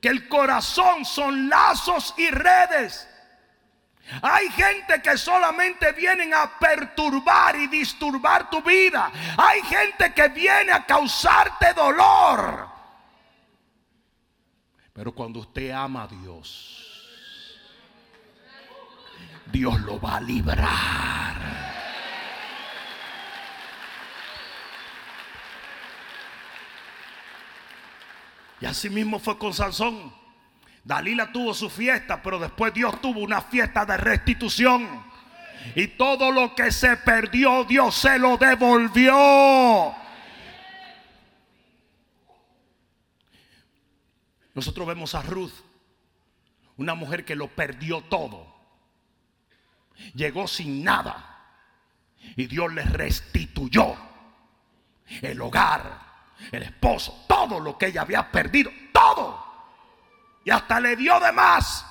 que 0.00 0.08
el 0.08 0.28
corazón 0.28 1.04
son 1.04 1.48
lazos 1.48 2.14
y 2.16 2.30
redes. 2.30 3.06
Hay 4.22 4.50
gente 4.50 5.02
que 5.02 5.16
solamente 5.18 5.92
vienen 5.92 6.32
a 6.32 6.58
perturbar 6.58 7.56
y 7.56 7.66
disturbar 7.66 8.48
tu 8.48 8.62
vida. 8.62 9.10
Hay 9.36 9.62
gente 9.62 10.12
que 10.14 10.28
viene 10.28 10.72
a 10.72 10.86
causarte 10.86 11.72
dolor. 11.74 12.73
Pero 14.94 15.10
cuando 15.10 15.40
usted 15.40 15.72
ama 15.72 16.04
a 16.04 16.06
Dios, 16.06 17.50
Dios 19.50 19.80
lo 19.80 20.00
va 20.00 20.16
a 20.16 20.20
librar. 20.20 21.34
Y 28.60 28.66
así 28.66 28.88
mismo 28.88 29.18
fue 29.18 29.36
con 29.36 29.52
Sansón. 29.52 30.14
Dalila 30.84 31.32
tuvo 31.32 31.52
su 31.54 31.68
fiesta, 31.68 32.22
pero 32.22 32.38
después 32.38 32.72
Dios 32.72 33.00
tuvo 33.00 33.18
una 33.18 33.40
fiesta 33.40 33.84
de 33.84 33.96
restitución. 33.96 34.88
Y 35.74 35.88
todo 35.88 36.30
lo 36.30 36.54
que 36.54 36.70
se 36.70 36.96
perdió, 36.98 37.64
Dios 37.64 37.96
se 37.96 38.16
lo 38.16 38.36
devolvió. 38.36 40.03
Nosotros 44.54 44.86
vemos 44.86 45.14
a 45.14 45.22
Ruth, 45.22 45.52
una 46.76 46.94
mujer 46.94 47.24
que 47.24 47.34
lo 47.34 47.48
perdió 47.48 48.02
todo. 48.02 48.46
Llegó 50.14 50.46
sin 50.46 50.84
nada. 50.84 51.30
Y 52.36 52.46
Dios 52.46 52.72
le 52.72 52.84
restituyó 52.84 53.96
el 55.20 55.40
hogar, 55.40 56.00
el 56.50 56.62
esposo, 56.62 57.24
todo 57.28 57.60
lo 57.60 57.76
que 57.76 57.86
ella 57.86 58.02
había 58.02 58.30
perdido, 58.30 58.70
todo. 58.92 59.44
Y 60.44 60.50
hasta 60.50 60.80
le 60.80 60.96
dio 60.96 61.18
de 61.20 61.32
más. 61.32 61.84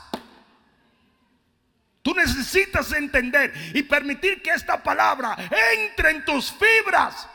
Tú 2.01 2.13
necesitas 2.13 2.91
entender 2.93 3.53
y 3.73 3.83
permitir 3.83 4.41
que 4.41 4.51
esta 4.51 4.81
palabra 4.81 5.37
entre 5.73 6.11
en 6.11 6.25
tus 6.25 6.51
fibras 6.51 7.29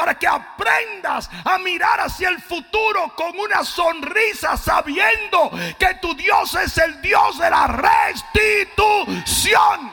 para 0.00 0.14
que 0.14 0.26
aprendas 0.26 1.28
a 1.44 1.58
mirar 1.58 2.00
hacia 2.00 2.30
el 2.30 2.40
futuro 2.40 3.14
con 3.14 3.38
una 3.38 3.62
sonrisa 3.62 4.56
sabiendo 4.56 5.50
que 5.78 5.92
tu 6.00 6.14
Dios 6.14 6.54
es 6.54 6.78
el 6.78 7.02
Dios 7.02 7.38
de 7.38 7.50
la 7.50 7.66
restitución. 7.66 9.92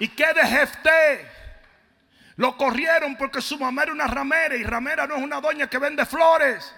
¿Y 0.00 0.08
qué 0.08 0.34
de 0.34 0.46
Jefté? 0.46 1.30
Lo 2.36 2.58
corrieron 2.58 3.16
porque 3.16 3.40
su 3.40 3.58
mamá 3.58 3.84
era 3.84 3.92
una 3.92 4.06
ramera 4.06 4.56
y 4.56 4.62
ramera 4.62 5.06
no 5.06 5.16
es 5.16 5.22
una 5.22 5.40
doña 5.40 5.70
que 5.70 5.78
vende 5.78 6.04
flores. 6.04 6.74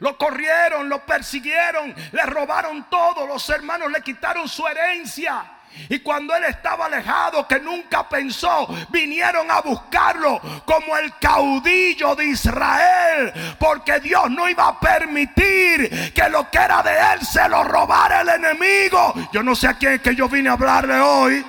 Lo 0.00 0.18
corrieron, 0.18 0.88
lo 0.88 1.06
persiguieron, 1.06 1.94
le 2.10 2.26
robaron 2.26 2.90
todo, 2.90 3.24
los 3.24 3.48
hermanos 3.50 3.92
le 3.92 4.02
quitaron 4.02 4.48
su 4.48 4.66
herencia. 4.66 5.52
Y 5.88 6.00
cuando 6.00 6.34
él 6.34 6.44
estaba 6.44 6.86
alejado, 6.86 7.46
que 7.46 7.60
nunca 7.60 8.08
pensó, 8.08 8.66
vinieron 8.88 9.50
a 9.50 9.60
buscarlo 9.60 10.40
como 10.64 10.96
el 10.96 11.12
caudillo 11.18 12.16
de 12.16 12.26
Israel. 12.26 13.32
Porque 13.58 14.00
Dios 14.00 14.30
no 14.30 14.48
iba 14.48 14.68
a 14.68 14.80
permitir 14.80 16.12
que 16.12 16.28
lo 16.30 16.50
que 16.50 16.58
era 16.58 16.82
de 16.82 16.96
él 17.14 17.26
se 17.26 17.48
lo 17.48 17.62
robara 17.64 18.22
el 18.22 18.28
enemigo. 18.28 19.14
Yo 19.32 19.42
no 19.42 19.54
sé 19.54 19.68
a 19.68 19.74
quién 19.74 19.98
que 19.98 20.14
yo 20.14 20.28
vine 20.28 20.48
a 20.48 20.52
hablarle 20.52 20.98
hoy. 20.98 21.44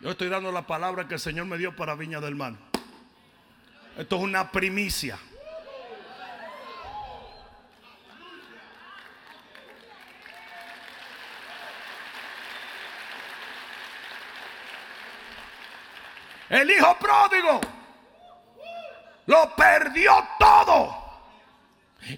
Yo 0.00 0.10
estoy 0.10 0.28
dando 0.28 0.50
la 0.50 0.66
palabra 0.66 1.06
que 1.06 1.14
el 1.14 1.20
Señor 1.20 1.46
me 1.46 1.56
dio 1.56 1.76
para 1.76 1.94
Viña 1.94 2.20
del 2.20 2.34
Mar. 2.34 2.54
Esto 3.96 4.16
es 4.16 4.22
una 4.22 4.50
primicia. 4.50 5.16
El 16.52 16.70
hijo 16.70 16.94
pródigo 16.98 17.60
lo 19.24 19.56
perdió 19.56 20.12
todo 20.38 21.22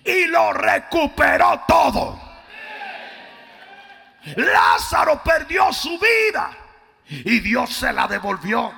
y 0.05 0.27
lo 0.27 0.53
recuperó 0.53 1.63
todo. 1.69 2.21
Lázaro 4.35 5.23
perdió 5.23 5.73
su 5.73 5.97
vida 6.01 6.51
y 7.07 7.39
Dios 7.39 7.75
se 7.75 7.93
la 7.93 8.09
devolvió. 8.09 8.75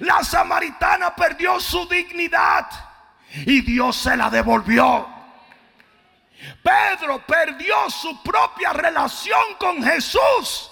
La 0.00 0.22
samaritana 0.22 1.16
perdió 1.16 1.58
su 1.58 1.88
dignidad 1.88 2.66
y 3.46 3.62
Dios 3.62 3.96
se 3.96 4.14
la 4.18 4.28
devolvió. 4.28 5.08
Pedro 6.62 7.24
perdió 7.26 7.88
su 7.88 8.22
propia 8.22 8.74
relación 8.74 9.54
con 9.58 9.82
Jesús 9.82 10.70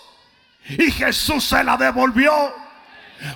y 0.69 0.91
Jesús 0.91 1.43
se 1.45 1.65
la 1.65 1.79
devolvió. 1.79 2.69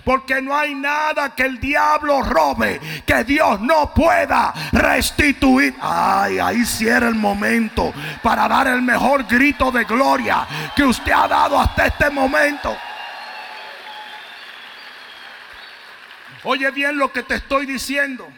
Porque 0.04 0.40
no 0.40 0.56
hay 0.56 0.74
nada 0.74 1.34
que 1.34 1.42
el 1.42 1.60
diablo 1.60 2.22
robe 2.22 2.80
que 3.06 3.24
Dios 3.24 3.60
no 3.60 3.92
pueda 3.92 4.52
restituir. 4.72 5.74
Ay, 5.80 6.38
ahí 6.38 6.64
sí 6.64 6.88
era 6.88 7.08
el 7.08 7.14
momento 7.14 7.92
para 8.22 8.48
dar 8.48 8.68
el 8.68 8.82
mejor 8.82 9.24
grito 9.24 9.70
de 9.70 9.84
gloria 9.84 10.46
que 10.74 10.84
usted 10.84 11.12
ha 11.12 11.28
dado 11.28 11.58
hasta 11.58 11.86
este 11.86 12.10
momento. 12.10 12.76
Oye 16.44 16.70
bien 16.70 16.96
lo 16.96 17.12
que 17.12 17.22
te 17.22 17.36
estoy 17.36 17.66
diciendo. 17.66 18.28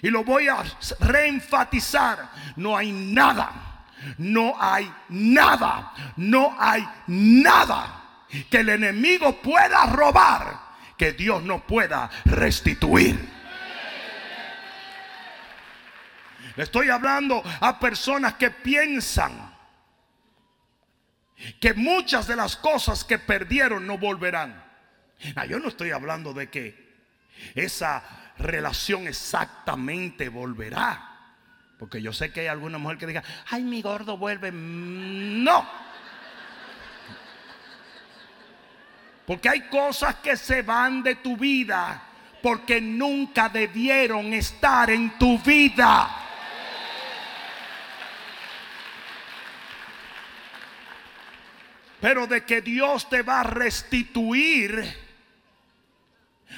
Y 0.00 0.10
lo 0.10 0.24
voy 0.24 0.48
a 0.48 0.56
reenfatizar. 1.00 2.28
No 2.56 2.76
hay 2.76 2.90
nada, 2.90 3.84
no 4.18 4.54
hay 4.60 4.92
nada, 5.08 5.92
no 6.16 6.56
hay 6.58 6.86
nada 7.06 8.02
que 8.50 8.58
el 8.58 8.70
enemigo 8.70 9.40
pueda 9.40 9.86
robar 9.86 10.71
que 11.02 11.14
Dios 11.14 11.42
no 11.42 11.66
pueda 11.66 12.08
restituir. 12.26 13.18
Le 16.54 16.62
estoy 16.62 16.90
hablando 16.90 17.42
a 17.60 17.80
personas 17.80 18.34
que 18.34 18.52
piensan 18.52 19.52
que 21.58 21.74
muchas 21.74 22.28
de 22.28 22.36
las 22.36 22.56
cosas 22.56 23.02
que 23.02 23.18
perdieron 23.18 23.84
no 23.84 23.98
volverán. 23.98 24.64
Ah, 25.34 25.44
yo 25.44 25.58
no 25.58 25.66
estoy 25.66 25.90
hablando 25.90 26.32
de 26.34 26.48
que 26.50 26.94
esa 27.56 28.04
relación 28.38 29.08
exactamente 29.08 30.28
volverá. 30.28 31.34
Porque 31.80 32.00
yo 32.00 32.12
sé 32.12 32.32
que 32.32 32.42
hay 32.42 32.46
alguna 32.46 32.78
mujer 32.78 32.98
que 32.98 33.08
diga, 33.08 33.24
ay, 33.50 33.64
mi 33.64 33.82
gordo 33.82 34.16
vuelve. 34.16 34.52
No. 34.52 35.68
Porque 39.26 39.48
hay 39.48 39.62
cosas 39.68 40.16
que 40.16 40.36
se 40.36 40.62
van 40.62 41.02
de 41.02 41.16
tu 41.16 41.36
vida 41.36 42.08
porque 42.42 42.80
nunca 42.80 43.48
debieron 43.48 44.32
estar 44.34 44.90
en 44.90 45.16
tu 45.16 45.38
vida. 45.38 46.18
Pero 52.00 52.26
de 52.26 52.44
que 52.44 52.60
Dios 52.60 53.08
te 53.08 53.22
va 53.22 53.40
a 53.40 53.44
restituir 53.44 54.98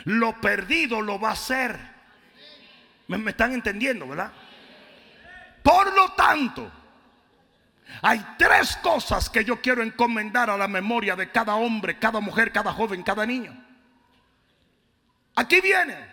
lo 0.04 0.40
perdido, 0.40 1.02
lo 1.02 1.20
va 1.20 1.28
a 1.28 1.32
hacer. 1.32 1.78
¿Me, 3.08 3.30
están 3.30 3.52
entendiendo, 3.52 4.08
verdad? 4.08 4.32
Por 5.62 5.94
lo 5.94 6.12
tanto, 6.12 6.72
hay 8.02 8.24
tres 8.38 8.76
cosas 8.76 9.28
que 9.30 9.44
yo 9.44 9.60
quiero 9.60 9.82
encomendar 9.82 10.50
a 10.50 10.56
la 10.56 10.68
memoria 10.68 11.16
de 11.16 11.30
cada 11.30 11.54
hombre, 11.54 11.98
cada 11.98 12.20
mujer, 12.20 12.52
cada 12.52 12.72
joven, 12.72 13.02
cada 13.02 13.24
niño. 13.26 13.52
Aquí 15.36 15.60
vienen 15.60 16.12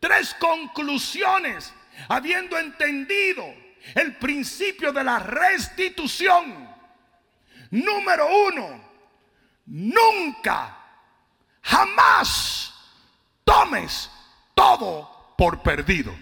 tres 0.00 0.34
conclusiones, 0.38 1.72
habiendo 2.08 2.58
entendido 2.58 3.44
el 3.94 4.16
principio 4.16 4.92
de 4.92 5.04
la 5.04 5.18
restitución 5.18 6.74
Número 7.74 8.28
uno, 8.46 8.80
nunca, 9.66 10.78
jamás 11.60 12.72
tomes 13.42 14.08
todo 14.54 15.34
por 15.36 15.60
perdido. 15.60 16.14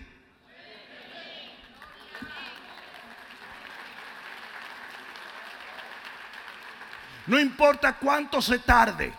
No 7.27 7.39
importa 7.39 7.95
cuánto 7.99 8.43
se 8.43 8.59
tarde, 8.59 9.13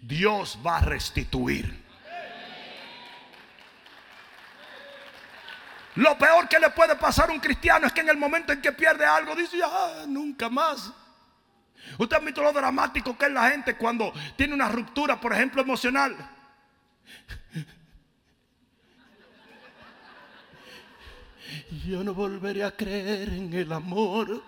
Dios 0.00 0.58
va 0.64 0.78
a 0.78 0.80
restituir. 0.80 1.80
Lo 5.96 6.16
peor 6.16 6.48
que 6.48 6.58
le 6.58 6.70
puede 6.70 6.96
pasar 6.96 7.30
a 7.30 7.32
un 7.32 7.40
cristiano 7.40 7.86
es 7.86 7.92
que 7.92 8.00
en 8.00 8.08
el 8.08 8.16
momento 8.16 8.52
en 8.52 8.62
que 8.62 8.72
pierde 8.72 9.04
algo 9.04 9.34
dice, 9.34 9.58
ah, 9.62 10.04
nunca 10.06 10.48
más. 10.48 10.92
Usted 11.98 12.16
ha 12.16 12.20
visto 12.20 12.42
lo 12.42 12.52
dramático 12.52 13.18
que 13.18 13.26
es 13.26 13.32
la 13.32 13.50
gente 13.50 13.76
cuando 13.76 14.12
tiene 14.36 14.54
una 14.54 14.68
ruptura, 14.68 15.20
por 15.20 15.32
ejemplo, 15.32 15.60
emocional. 15.60 16.16
Yo 21.86 22.04
no 22.04 22.14
volveré 22.14 22.64
a 22.64 22.70
creer 22.70 23.28
en 23.30 23.52
el 23.52 23.72
amor. 23.72 24.42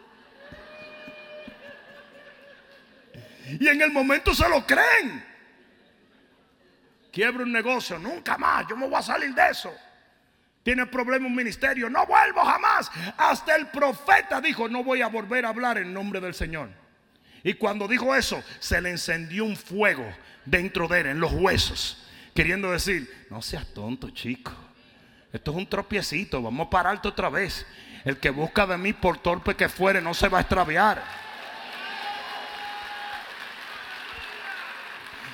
Y 3.49 3.69
en 3.69 3.83
el 3.83 3.91
momento 3.91 4.35
se 4.35 4.49
lo 4.49 4.67
creen. 4.67 5.25
Quiebra 7.11 7.43
un 7.43 7.53
negocio, 7.53 7.99
nunca 7.99 8.39
más, 8.39 8.67
yo 8.69 8.77
me 8.77 8.87
voy 8.87 8.99
a 8.99 9.03
salir 9.03 9.35
de 9.35 9.51
eso. 9.51 9.73
Tiene 10.63 10.87
problema 10.87 11.27
un 11.27 11.35
ministerio, 11.35 11.91
no 11.91 12.07
vuelvo 12.07 12.41
jamás. 12.41 12.91
Hasta 13.17 13.57
el 13.57 13.67
profeta 13.69 14.41
dijo, 14.41 14.69
no 14.69 14.85
voy 14.85 15.03
a 15.03 15.09
volver 15.09 15.45
a 15.45 15.49
hablar 15.49 15.79
en 15.79 15.93
nombre 15.93 16.21
del 16.21 16.35
Señor. 16.35 16.71
Y 17.43 17.55
cuando 17.55 17.89
dijo 17.89 18.15
eso, 18.15 18.43
se 18.61 18.81
le 18.81 18.91
encendió 18.91 19.45
un 19.45 19.57
fuego 19.57 20.07
dentro 20.45 20.87
de 20.87 21.01
él, 21.01 21.07
en 21.09 21.21
los 21.21 21.33
huesos, 21.33 22.07
queriendo 22.35 22.71
decir, 22.71 23.27
no 23.31 23.43
seas 23.43 23.67
tonto, 23.75 24.11
chico. 24.11 24.53
Esto 25.33 25.51
es 25.51 25.57
un 25.57 25.67
tropiecito, 25.67 26.41
vamos 26.41 26.67
a 26.67 26.71
pararte 26.71 27.09
otra 27.09 27.29
vez. 27.29 27.67
El 28.05 28.19
que 28.19 28.31
busca 28.31 28.67
de 28.67 28.79
mí, 28.79 28.93
por 28.93 29.19
torpe 29.19 29.57
que 29.57 29.69
fuere, 29.69 30.01
no 30.01 30.15
se 30.15 30.29
va 30.29 30.39
a 30.39 30.41
extraviar. 30.43 31.03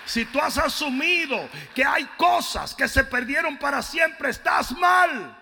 Si 0.08 0.24
tú 0.24 0.40
has 0.40 0.56
asumido 0.56 1.50
que 1.74 1.84
hay 1.84 2.06
cosas 2.16 2.74
que 2.74 2.88
se 2.88 3.04
perdieron 3.04 3.58
para 3.58 3.82
siempre, 3.82 4.30
estás 4.30 4.72
mal. 4.72 5.38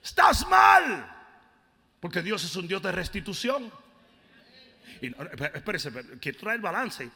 Estás 0.00 0.46
mal. 0.46 1.12
Porque 1.98 2.22
Dios 2.22 2.44
es 2.44 2.54
un 2.54 2.68
Dios 2.68 2.80
de 2.80 2.92
restitución. 2.92 3.68
Y, 5.00 5.08
espérese, 5.54 5.90
quiero 6.20 6.38
traer 6.38 6.60
balance. 6.60 7.10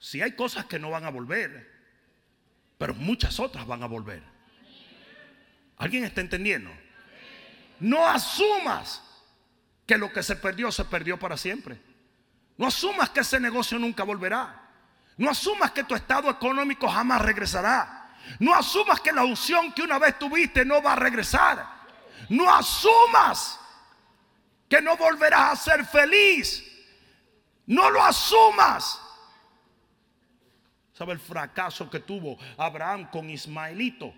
Si 0.00 0.20
hay 0.20 0.32
cosas 0.32 0.64
que 0.64 0.80
no 0.80 0.90
van 0.90 1.04
a 1.04 1.10
volver, 1.10 1.70
pero 2.76 2.92
muchas 2.94 3.38
otras 3.38 3.64
van 3.64 3.84
a 3.84 3.86
volver. 3.86 4.20
¿Alguien 5.76 6.02
está 6.02 6.20
entendiendo? 6.20 6.72
No 7.78 8.04
asumas 8.04 9.00
que 9.86 9.96
lo 9.96 10.12
que 10.12 10.24
se 10.24 10.34
perdió 10.34 10.72
se 10.72 10.84
perdió 10.86 11.20
para 11.20 11.36
siempre. 11.36 11.80
No 12.56 12.66
asumas 12.66 13.10
que 13.10 13.20
ese 13.20 13.38
negocio 13.38 13.78
nunca 13.78 14.02
volverá. 14.02 14.67
No 15.18 15.30
asumas 15.30 15.72
que 15.72 15.84
tu 15.84 15.94
estado 15.94 16.30
económico 16.30 16.88
jamás 16.88 17.20
regresará. 17.20 18.14
No 18.38 18.54
asumas 18.54 19.00
que 19.00 19.12
la 19.12 19.24
unción 19.24 19.72
que 19.72 19.82
una 19.82 19.98
vez 19.98 20.18
tuviste 20.18 20.64
no 20.64 20.80
va 20.80 20.92
a 20.92 20.96
regresar. 20.96 21.66
No 22.28 22.52
asumas 22.54 23.58
que 24.68 24.80
no 24.80 24.96
volverás 24.96 25.52
a 25.52 25.56
ser 25.56 25.84
feliz. 25.84 26.64
No 27.66 27.90
lo 27.90 28.02
asumas. 28.02 29.00
¿Sabe 30.92 31.12
el 31.12 31.20
fracaso 31.20 31.90
que 31.90 32.00
tuvo 32.00 32.38
Abraham 32.56 33.10
con 33.10 33.28
Ismaelito? 33.28 34.14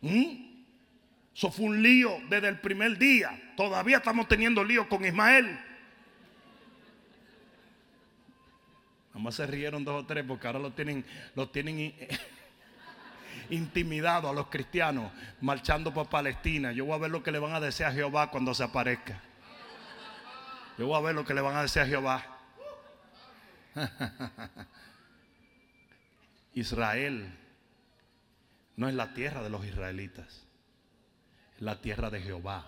¿Mm? 0.00 0.46
Eso 1.34 1.52
fue 1.52 1.66
un 1.66 1.82
lío 1.82 2.18
desde 2.28 2.48
el 2.48 2.60
primer 2.60 2.98
día. 2.98 3.52
Todavía 3.56 3.98
estamos 3.98 4.26
teniendo 4.26 4.64
lío 4.64 4.88
con 4.88 5.04
Ismael. 5.04 5.58
Nomás 9.16 9.36
se 9.36 9.46
rieron 9.46 9.82
dos 9.82 10.02
o 10.02 10.06
tres 10.06 10.26
porque 10.28 10.46
ahora 10.46 10.58
lo 10.58 10.72
tienen, 10.74 11.02
lo 11.34 11.48
tienen 11.48 11.94
intimidado 13.48 14.28
a 14.28 14.34
los 14.34 14.48
cristianos 14.48 15.10
marchando 15.40 15.94
por 15.94 16.10
Palestina. 16.10 16.70
Yo 16.72 16.84
voy 16.84 16.96
a 16.96 16.98
ver 16.98 17.10
lo 17.10 17.22
que 17.22 17.32
le 17.32 17.38
van 17.38 17.54
a 17.54 17.60
decir 17.60 17.86
a 17.86 17.92
Jehová 17.92 18.30
cuando 18.30 18.52
se 18.52 18.62
aparezca. 18.62 19.22
Yo 20.76 20.86
voy 20.86 20.98
a 20.98 21.00
ver 21.00 21.14
lo 21.14 21.24
que 21.24 21.32
le 21.32 21.40
van 21.40 21.56
a 21.56 21.62
decir 21.62 21.80
a 21.80 21.86
Jehová. 21.86 22.26
Israel 26.52 27.32
no 28.76 28.86
es 28.86 28.94
la 28.94 29.14
tierra 29.14 29.42
de 29.42 29.48
los 29.48 29.64
israelitas, 29.64 30.44
es 31.56 31.62
la 31.62 31.80
tierra 31.80 32.10
de 32.10 32.20
Jehová. 32.20 32.66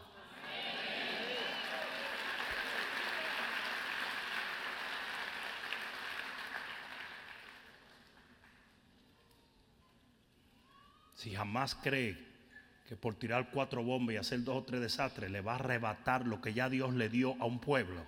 Si 11.18 11.35
jamás 11.35 11.74
cree 11.74 12.16
que 12.88 12.94
por 12.94 13.16
tirar 13.16 13.50
cuatro 13.50 13.83
bombas 13.83 14.14
y 14.14 14.18
hacer 14.18 14.44
dos 14.44 14.59
o 14.59 14.62
tres 14.62 14.81
desastres 14.81 15.33
le 15.33 15.40
va 15.40 15.52
a 15.52 15.57
arrebatar 15.57 16.24
lo 16.24 16.40
que 16.40 16.54
ya 16.54 16.70
Dios 16.70 16.94
le 16.94 17.09
dio 17.09 17.35
a 17.40 17.44
un 17.44 17.59
pueblo, 17.59 18.07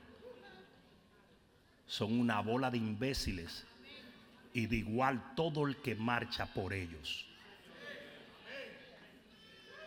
son 1.88 2.20
una 2.20 2.40
bola 2.40 2.70
de 2.70 2.78
imbéciles 2.78 3.66
y 4.54 4.66
de 4.66 4.76
igual 4.76 5.34
todo 5.34 5.66
el 5.66 5.76
que 5.78 5.96
marcha 5.96 6.46
por 6.54 6.72
ellos. 6.72 7.26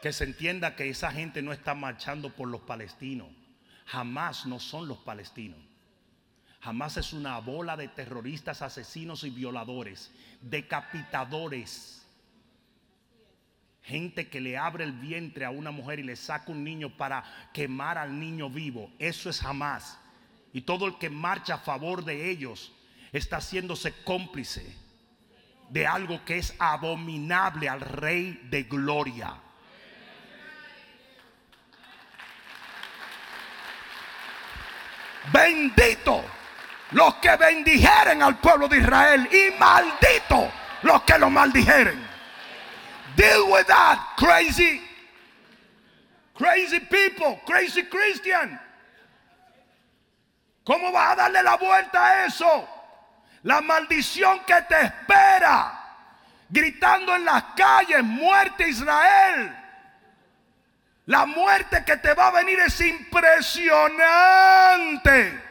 Que 0.01 0.11
se 0.11 0.25
entienda 0.25 0.75
que 0.75 0.89
esa 0.89 1.09
gente 1.09 1.41
no 1.41 1.53
está 1.53 1.73
marchando 1.73 2.29
por 2.29 2.49
los 2.49 2.61
palestinos. 2.61 3.29
Jamás 3.85 4.45
no 4.45 4.59
son 4.59 4.89
los 4.89 4.97
palestinos. 4.97 5.59
Jamás 6.59 6.97
es 6.97 7.13
una 7.13 7.39
bola 7.39 7.77
de 7.77 7.87
terroristas, 7.87 8.61
asesinos 8.61 9.23
y 9.23 9.29
violadores, 9.29 10.11
decapitadores 10.41 12.02
Gente 13.83 14.29
que 14.29 14.39
le 14.39 14.57
abre 14.57 14.85
el 14.85 14.93
vientre 14.93 15.43
a 15.43 15.49
una 15.49 15.71
mujer 15.71 15.99
y 15.99 16.03
le 16.03 16.15
saca 16.15 16.51
un 16.51 16.63
niño 16.63 16.89
para 16.95 17.23
quemar 17.53 17.97
al 17.97 18.17
niño 18.17 18.49
vivo. 18.49 18.89
Eso 18.97 19.29
es 19.29 19.41
jamás. 19.41 19.99
Y 20.53 20.61
todo 20.61 20.87
el 20.87 20.97
que 20.97 21.09
marcha 21.09 21.55
a 21.55 21.59
favor 21.59 22.05
de 22.05 22.29
ellos 22.29 22.71
está 23.11 23.37
haciéndose 23.37 23.93
cómplice 24.03 24.75
de 25.69 25.85
algo 25.85 26.23
que 26.23 26.37
es 26.37 26.55
abominable 26.59 27.67
al 27.67 27.81
Rey 27.81 28.39
de 28.49 28.63
Gloria. 28.63 29.35
Bendito 35.31 36.23
los 36.91 37.15
que 37.15 37.35
bendijeren 37.35 38.21
al 38.21 38.37
pueblo 38.37 38.67
de 38.67 38.77
Israel 38.77 39.27
y 39.31 39.59
maldito 39.59 40.51
los 40.83 41.01
que 41.03 41.17
lo 41.17 41.29
maldijeren. 41.29 42.12
Deal 43.15 43.51
with 43.51 43.67
that, 43.67 44.15
crazy, 44.17 44.81
crazy 46.35 46.79
people, 46.79 47.39
crazy 47.45 47.83
Christian. 47.83 48.59
¿Cómo 50.65 50.91
vas 50.91 51.13
a 51.13 51.15
darle 51.15 51.41
la 51.43 51.55
vuelta 51.57 52.05
a 52.05 52.25
eso? 52.25 52.67
La 53.43 53.61
maldición 53.61 54.39
que 54.45 54.61
te 54.67 54.81
espera. 54.81 55.79
Gritando 56.49 57.15
en 57.15 57.23
las 57.25 57.43
calles, 57.55 58.03
muerte 58.03 58.67
Israel. 58.69 59.55
La 61.07 61.25
muerte 61.25 61.83
que 61.85 61.97
te 61.97 62.13
va 62.13 62.27
a 62.27 62.31
venir 62.31 62.61
es 62.61 62.79
impresionante. 62.79 65.43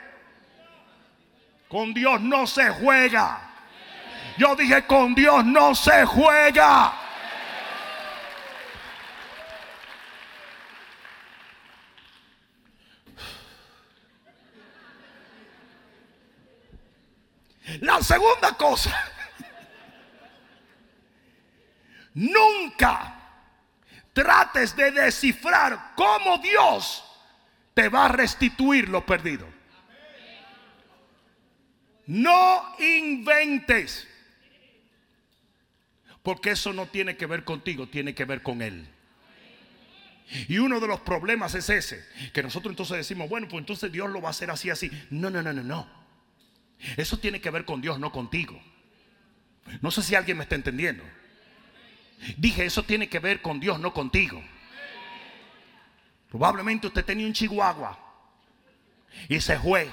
Con 1.69 1.93
Dios 1.93 2.23
no 2.23 2.47
se 2.47 2.71
juega. 2.71 3.39
Yo 4.39 4.57
dije, 4.57 4.87
con 4.87 5.15
Dios 5.15 5.45
no 5.45 5.75
se 5.75 6.07
juega. 6.07 7.02
La 17.81 18.03
segunda 18.03 18.57
cosa, 18.57 18.93
nunca 22.15 23.19
trates 24.13 24.75
de 24.77 24.91
descifrar 24.91 25.93
cómo 25.95 26.39
Dios 26.39 27.05
te 27.75 27.89
va 27.89 28.07
a 28.07 28.09
restituir 28.09 28.89
lo 28.89 29.07
perdido. 29.07 29.47
No 32.07 32.75
inventes. 32.79 34.09
Porque 36.23 36.51
eso 36.51 36.73
no 36.73 36.87
tiene 36.87 37.17
que 37.17 37.27
ver 37.27 37.45
contigo, 37.45 37.89
tiene 37.89 38.15
que 38.15 38.25
ver 38.25 38.43
con 38.43 38.63
Él. 38.63 38.89
Y 40.49 40.59
uno 40.59 40.81
de 40.81 40.87
los 40.87 41.01
problemas 41.01 41.55
es 41.55 41.69
ese, 41.69 42.05
que 42.33 42.43
nosotros 42.43 42.73
entonces 42.73 42.97
decimos, 42.97 43.29
bueno, 43.29 43.49
pues 43.49 43.61
entonces 43.61 43.91
Dios 43.91 44.09
lo 44.11 44.23
va 44.23 44.29
a 44.29 44.31
hacer 44.31 44.51
así, 44.51 44.71
así. 44.71 44.91
No, 45.11 45.31
no, 45.31 45.43
no, 45.43 45.53
no, 45.53 45.63
no. 45.63 46.02
Eso 46.97 47.19
tiene 47.19 47.41
que 47.41 47.51
ver 47.51 47.65
con 47.65 47.81
Dios, 47.81 47.99
no 47.99 48.11
contigo. 48.11 48.61
No 49.81 49.91
sé 49.91 50.03
si 50.03 50.15
alguien 50.15 50.37
me 50.37 50.45
está 50.45 50.55
entendiendo. 50.55 51.05
Dije, 52.37 52.65
eso 52.65 52.83
tiene 52.83 53.09
que 53.09 53.19
ver 53.19 53.43
con 53.43 53.61
Dios, 53.61 53.79
no 53.81 53.93
contigo. 53.93 54.43
Probablemente 56.29 56.87
usted 56.87 57.05
tenía 57.05 57.27
un 57.27 57.33
chihuahua 57.33 57.99
y 59.29 59.41
se 59.41 59.59
fue. 59.59 59.91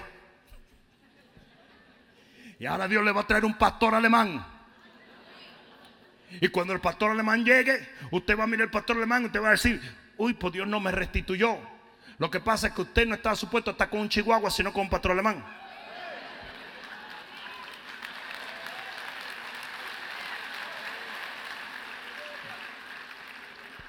Y 2.60 2.65
ahora 2.65 2.88
Dios 2.88 3.04
le 3.04 3.12
va 3.12 3.21
a 3.21 3.28
traer 3.28 3.45
un 3.45 3.58
pastor 3.58 3.95
alemán. 3.95 4.45
Y 6.41 6.47
cuando 6.49 6.73
el 6.73 6.80
pastor 6.80 7.12
alemán 7.12 7.43
llegue, 7.43 7.89
usted 8.12 8.38
va 8.38 8.43
a 8.43 8.47
mirar 8.47 8.67
al 8.67 8.71
pastor 8.71 8.97
alemán 8.97 9.23
y 9.23 9.25
usted 9.28 9.41
va 9.41 9.49
a 9.49 9.52
decir, 9.52 9.82
uy, 10.17 10.34
pues 10.34 10.54
Dios 10.54 10.67
no 10.67 10.80
me 10.80 10.91
restituyó. 10.91 11.58
Lo 12.17 12.30
que 12.30 12.39
pasa 12.39 12.67
es 12.67 12.73
que 12.73 12.82
usted 12.82 13.08
no 13.08 13.15
está 13.15 13.36
supuesto 13.36 13.71
a 13.71 13.73
estar 13.73 13.89
con 13.89 14.02
un 14.02 14.10
chihuahua, 14.10 14.52
sino 14.52 14.71
con 14.71 14.84
un 14.84 14.89
pastor 14.89 15.12
alemán. 15.12 15.43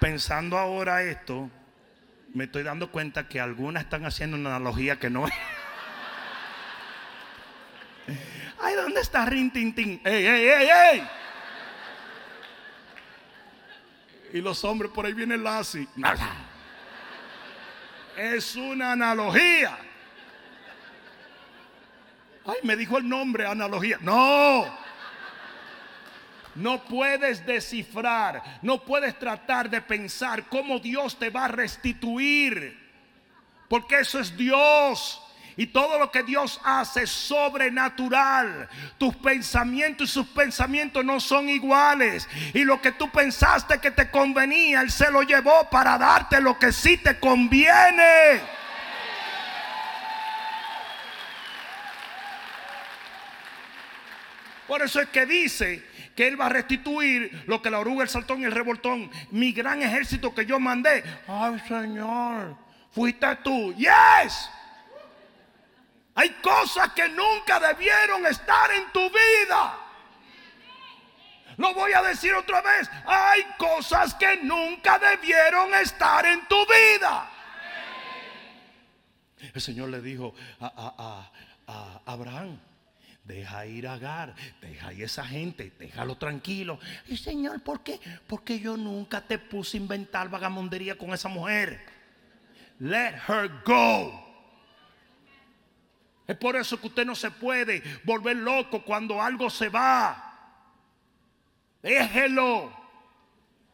Pensando 0.01 0.57
ahora 0.57 1.03
esto, 1.03 1.51
me 2.33 2.45
estoy 2.45 2.63
dando 2.63 2.91
cuenta 2.91 3.29
que 3.29 3.39
algunas 3.39 3.83
están 3.83 4.07
haciendo 4.07 4.39
una 4.39 4.57
analogía 4.57 4.99
que 4.99 5.11
no 5.11 5.27
es. 5.27 5.35
Ay, 8.63 8.75
¿dónde 8.77 9.03
está 9.03 9.27
Rin 9.27 9.53
Tin 9.53 9.75
Tin? 9.75 10.01
¡Ey, 10.03 10.27
ey, 10.27 10.49
ey, 10.49 10.69
ey! 10.93 11.09
Y 14.33 14.41
los 14.41 14.65
hombres 14.65 14.91
por 14.91 15.05
ahí 15.05 15.13
vienen 15.13 15.45
Lassie. 15.45 15.87
Es 18.17 18.57
una 18.57 18.93
analogía. 18.93 19.77
Ay, 22.47 22.57
me 22.63 22.75
dijo 22.75 22.97
el 22.97 23.07
nombre, 23.07 23.47
analogía. 23.47 23.99
No. 24.01 24.80
No 26.55 26.85
puedes 26.85 27.45
descifrar, 27.47 28.43
no 28.63 28.83
puedes 28.85 29.19
tratar 29.19 29.71
de 29.71 29.81
pensar 29.81 30.45
cómo 30.49 30.79
Dios 30.79 31.19
te 31.19 31.31
va 31.31 31.45
a 31.45 31.49
restituir. 31.49 32.79
Porque 33.69 34.01
eso 34.01 34.19
es 34.19 34.37
Dios. 34.37 35.23
Y 35.57 35.67
todo 35.67 35.99
lo 35.99 36.11
que 36.11 36.23
Dios 36.23 36.61
hace 36.65 37.03
es 37.03 37.11
sobrenatural. 37.11 38.69
Tus 38.99 39.15
pensamientos 39.17 40.09
y 40.09 40.13
sus 40.13 40.27
pensamientos 40.29 41.05
no 41.05 41.21
son 41.21 41.49
iguales. 41.49 42.29
Y 42.55 42.65
lo 42.65 42.81
que 42.81 42.93
tú 42.93 43.11
pensaste 43.11 43.79
que 43.79 43.91
te 43.91 44.11
convenía, 44.11 44.81
Él 44.81 44.91
se 44.91 45.11
lo 45.11 45.23
llevó 45.23 45.69
para 45.71 45.99
darte 45.99 46.41
lo 46.41 46.59
que 46.59 46.73
sí 46.73 46.97
te 46.97 47.19
conviene. 47.21 48.41
Por 54.67 54.83
eso 54.83 55.01
es 55.01 55.09
que 55.09 55.27
dice 55.27 55.90
que 56.15 56.29
Él 56.29 56.41
va 56.41 56.47
a 56.47 56.51
restituir 56.51 57.45
lo 57.47 57.63
que 57.63 57.71
la 57.71 57.79
oruga, 57.79 58.03
el 58.03 58.09
saltón 58.09 58.41
y 58.41 58.45
el 58.45 58.53
revoltón, 58.53 59.11
mi 59.31 59.53
gran 59.53 59.83
ejército 59.83 60.35
que 60.35 60.47
yo 60.47 60.59
mandé. 60.59 61.03
Ay, 61.27 61.61
Señor, 61.67 62.57
fuiste 62.91 63.37
tú. 63.37 63.75
Yes. 63.75 64.51
Hay 66.15 66.31
cosas 66.43 66.93
que 66.93 67.09
nunca 67.09 67.61
debieron 67.61 68.27
estar 68.27 68.71
en 68.73 68.91
tu 68.93 69.09
vida. 69.09 69.79
Lo 71.57 71.75
voy 71.75 71.93
a 71.93 72.03
decir 72.03 72.35
otra 72.35 72.61
vez. 72.63 72.91
Hay 73.07 73.45
cosas 73.59 74.15
que 74.15 74.39
nunca 74.43 74.99
debieron 74.99 75.75
estar 75.75 76.25
en 76.27 76.47
tu 76.49 76.57
vida. 76.67 77.31
El 79.55 79.61
Señor 79.61 79.89
le 79.89 80.01
dijo 80.01 80.35
a, 80.61 81.31
a 81.67 82.01
Abraham, 82.07 82.59
Deja 83.25 83.67
ir 83.67 83.87
a 83.87 83.95
Agar, 83.95 84.35
deja 84.61 84.93
ir 84.93 85.03
a 85.03 85.07
esa 85.07 85.25
gente, 85.25 85.73
déjalo 85.79 86.17
tranquilo. 86.17 86.79
Y 87.07 87.17
Señor, 87.17 87.63
¿por 87.63 87.83
qué? 87.83 88.01
Porque 88.27 88.59
yo 88.59 88.77
nunca 88.77 89.21
te 89.21 89.39
puse 89.39 89.77
a 89.77 89.81
inventar 89.81 90.29
vagamondería 90.29 90.97
con 90.97 91.13
esa 91.13 91.29
mujer. 91.29 91.81
Let 92.81 93.15
her 93.29 93.51
go. 93.65 94.31
Es 96.27 96.37
por 96.37 96.57
eso 96.57 96.81
que 96.81 96.87
usted 96.87 97.05
no 97.05 97.15
se 97.15 97.31
puede 97.31 97.83
volver 98.05 98.37
loco 98.37 98.85
cuando 98.85 99.21
algo 99.21 99.51
se 99.51 99.69
va. 99.69 100.31
Déjelo. 101.83 102.79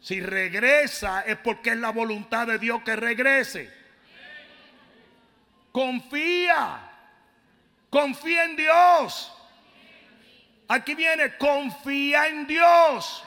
Si 0.00 0.20
regresa 0.20 1.22
es 1.22 1.36
porque 1.38 1.70
es 1.70 1.76
la 1.76 1.90
voluntad 1.90 2.46
de 2.46 2.58
Dios 2.58 2.82
que 2.82 2.96
regrese. 2.96 3.70
Confía. 5.72 6.80
Confía 7.90 8.44
en 8.44 8.56
Dios. 8.56 9.35
Aquí 10.68 10.94
viene, 10.94 11.36
confía 11.36 12.28
en 12.28 12.46
Dios. 12.46 13.22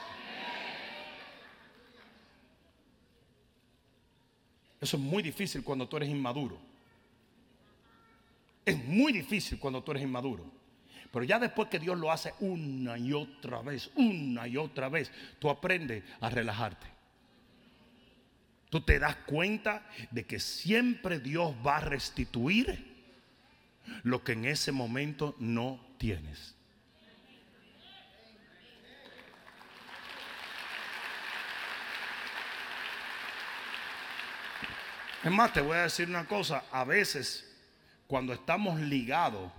Eso 4.80 4.96
es 4.96 5.02
muy 5.02 5.22
difícil 5.22 5.62
cuando 5.62 5.88
tú 5.88 5.96
eres 5.96 6.08
inmaduro. 6.08 6.58
Es 8.64 8.82
muy 8.84 9.12
difícil 9.12 9.58
cuando 9.58 9.82
tú 9.82 9.90
eres 9.90 10.02
inmaduro. 10.02 10.44
Pero 11.12 11.24
ya 11.24 11.38
después 11.38 11.68
que 11.68 11.78
Dios 11.78 11.98
lo 11.98 12.10
hace 12.10 12.34
una 12.40 12.96
y 12.96 13.12
otra 13.12 13.62
vez, 13.62 13.90
una 13.96 14.46
y 14.46 14.56
otra 14.56 14.88
vez, 14.88 15.10
tú 15.38 15.50
aprendes 15.50 16.04
a 16.20 16.30
relajarte. 16.30 16.86
Tú 18.70 18.80
te 18.82 18.98
das 19.00 19.16
cuenta 19.26 19.84
de 20.12 20.24
que 20.24 20.38
siempre 20.38 21.18
Dios 21.18 21.54
va 21.66 21.78
a 21.78 21.80
restituir 21.80 22.86
lo 24.04 24.22
que 24.22 24.32
en 24.32 24.44
ese 24.44 24.70
momento 24.70 25.34
no 25.40 25.84
tienes. 25.98 26.54
Es 35.22 35.30
más, 35.30 35.52
te 35.52 35.60
voy 35.60 35.76
a 35.76 35.82
decir 35.82 36.08
una 36.08 36.26
cosa, 36.26 36.64
a 36.72 36.84
veces 36.84 37.46
cuando 38.06 38.32
estamos 38.32 38.80
ligados 38.80 39.52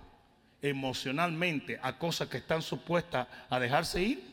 emocionalmente 0.60 1.78
a 1.82 1.98
cosas 1.98 2.28
que 2.28 2.38
están 2.38 2.62
supuestas 2.62 3.28
a 3.48 3.60
dejarse 3.60 4.02
ir, 4.02 4.32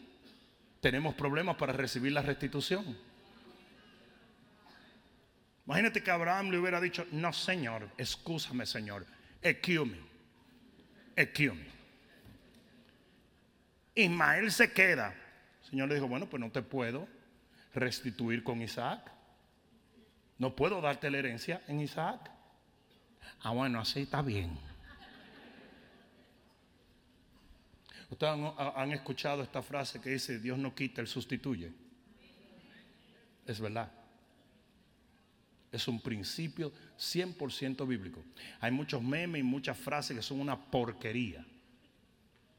tenemos 0.81 1.13
problemas 1.15 1.55
para 1.55 1.73
recibir 1.73 2.11
la 2.13 2.21
restitución. 2.21 2.97
Imagínate 5.65 6.01
que 6.01 6.09
Abraham 6.09 6.49
le 6.49 6.57
hubiera 6.57 6.81
dicho, 6.81 7.05
no 7.11 7.31
señor, 7.31 7.89
escúchame 7.97 8.65
señor, 8.65 9.05
excuse 9.41 9.85
me. 9.85 10.09
Ismael 13.93 14.51
se 14.51 14.71
queda 14.71 15.13
El 15.61 15.69
Señor 15.69 15.89
le 15.89 15.95
dijo, 15.95 16.07
bueno, 16.07 16.27
pues 16.27 16.39
no 16.39 16.49
te 16.49 16.61
puedo 16.61 17.07
restituir 17.73 18.43
con 18.43 18.61
Isaac. 18.61 19.11
No 20.39 20.55
puedo 20.55 20.81
darte 20.81 21.11
la 21.11 21.19
herencia 21.19 21.61
en 21.67 21.81
Isaac. 21.81 22.31
Ah, 23.41 23.51
bueno, 23.51 23.79
así 23.79 24.01
está 24.01 24.21
bien. 24.21 24.57
Ustedes 28.09 28.33
han, 28.57 28.91
escuchado 28.91 29.43
esta 29.43 29.61
frase 29.61 30.01
que 30.01 30.09
dice, 30.11 30.39
Dios 30.39 30.57
no 30.57 30.73
quita, 30.73 31.01
Él 31.01 31.07
sustituye. 31.07 31.71
Es 33.45 33.59
verdad. 33.59 33.91
Es 35.71 35.87
un 35.87 36.01
principio 36.01 36.71
100% 36.97 37.85
bíblico. 37.85 38.23
Hay 38.61 38.71
muchos 38.71 39.03
memes 39.03 39.41
y 39.41 39.43
muchas 39.43 39.77
frases 39.77 40.15
que 40.15 40.23
son 40.23 40.39
una 40.39 40.57
porquería. 40.57 41.45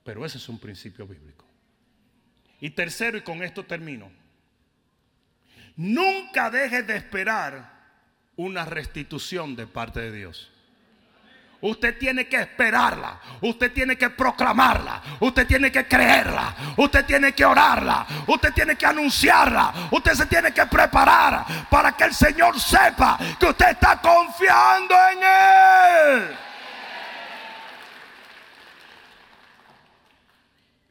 Pero 0.04 0.24
ese 0.24 0.38
es 0.38 0.48
un 0.48 0.58
principio 0.58 1.06
bíblico. 1.06 1.44
Y 2.60 2.70
tercero, 2.70 3.16
y 3.18 3.22
con 3.22 3.42
esto 3.42 3.64
termino. 3.64 4.19
Nunca 5.80 6.50
dejes 6.50 6.86
de 6.86 6.94
esperar 6.94 7.72
una 8.36 8.66
restitución 8.66 9.56
de 9.56 9.66
parte 9.66 9.98
de 9.98 10.12
Dios. 10.12 10.50
Usted 11.62 11.96
tiene 11.96 12.28
que 12.28 12.36
esperarla. 12.36 13.18
Usted 13.40 13.72
tiene 13.72 13.96
que 13.96 14.10
proclamarla. 14.10 15.02
Usted 15.20 15.46
tiene 15.46 15.72
que 15.72 15.86
creerla. 15.88 16.74
Usted 16.76 17.06
tiene 17.06 17.32
que 17.32 17.46
orarla. 17.46 18.06
Usted 18.26 18.52
tiene 18.52 18.76
que 18.76 18.84
anunciarla. 18.84 19.88
Usted 19.90 20.12
se 20.12 20.26
tiene 20.26 20.52
que 20.52 20.66
preparar 20.66 21.46
para 21.70 21.92
que 21.92 22.04
el 22.04 22.14
Señor 22.14 22.60
sepa 22.60 23.18
que 23.38 23.46
usted 23.46 23.70
está 23.70 24.02
confiando 24.02 24.94
en 25.12 25.18
Él. 25.22 26.36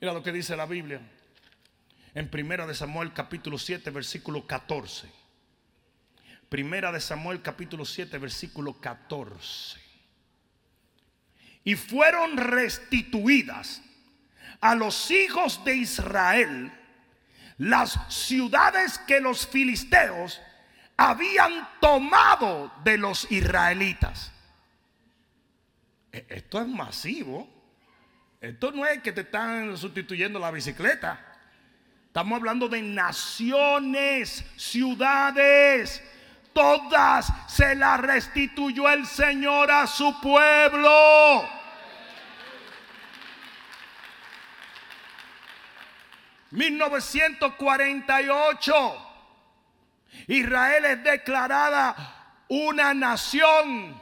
Mira 0.01 0.13
lo 0.13 0.23
que 0.23 0.31
dice 0.31 0.55
la 0.55 0.65
Biblia. 0.65 0.99
En 2.15 2.29
Primera 2.29 2.65
de 2.65 2.75
Samuel 2.75 3.13
capítulo 3.13 3.57
7 3.57 3.89
versículo 3.91 4.47
14. 4.47 5.09
Primera 6.49 6.91
de 6.91 6.99
Samuel 6.99 7.41
capítulo 7.41 7.85
7 7.85 8.17
versículo 8.17 8.79
14 8.79 9.89
y 11.63 11.75
fueron 11.75 12.37
restituidas 12.37 13.83
a 14.59 14.75
los 14.75 15.11
hijos 15.11 15.63
de 15.63 15.75
Israel 15.75 16.73
las 17.59 17.99
ciudades 18.09 18.97
que 18.99 19.19
los 19.19 19.45
filisteos 19.45 20.41
habían 20.97 21.69
tomado 21.79 22.71
de 22.83 22.97
los 22.97 23.29
israelitas. 23.31 24.31
E, 26.11 26.25
esto 26.29 26.61
es 26.61 26.67
masivo. 26.67 27.47
Esto 28.41 28.71
no 28.71 28.85
es 28.87 29.01
que 29.01 29.11
te 29.11 29.21
están 29.21 29.77
sustituyendo 29.77 30.39
la 30.39 30.49
bicicleta. 30.49 31.28
Estamos 32.09 32.37
hablando 32.37 32.67
de 32.67 32.81
naciones, 32.81 34.43
ciudades. 34.57 36.03
Todas 36.53 37.31
se 37.47 37.75
las 37.75 37.99
restituyó 37.99 38.89
el 38.89 39.05
Señor 39.05 39.69
a 39.69 39.85
su 39.85 40.19
pueblo. 40.19 41.47
1948, 46.49 49.11
Israel 50.29 50.85
es 50.85 51.03
declarada 51.03 51.95
una 52.47 52.91
nación. 52.95 54.01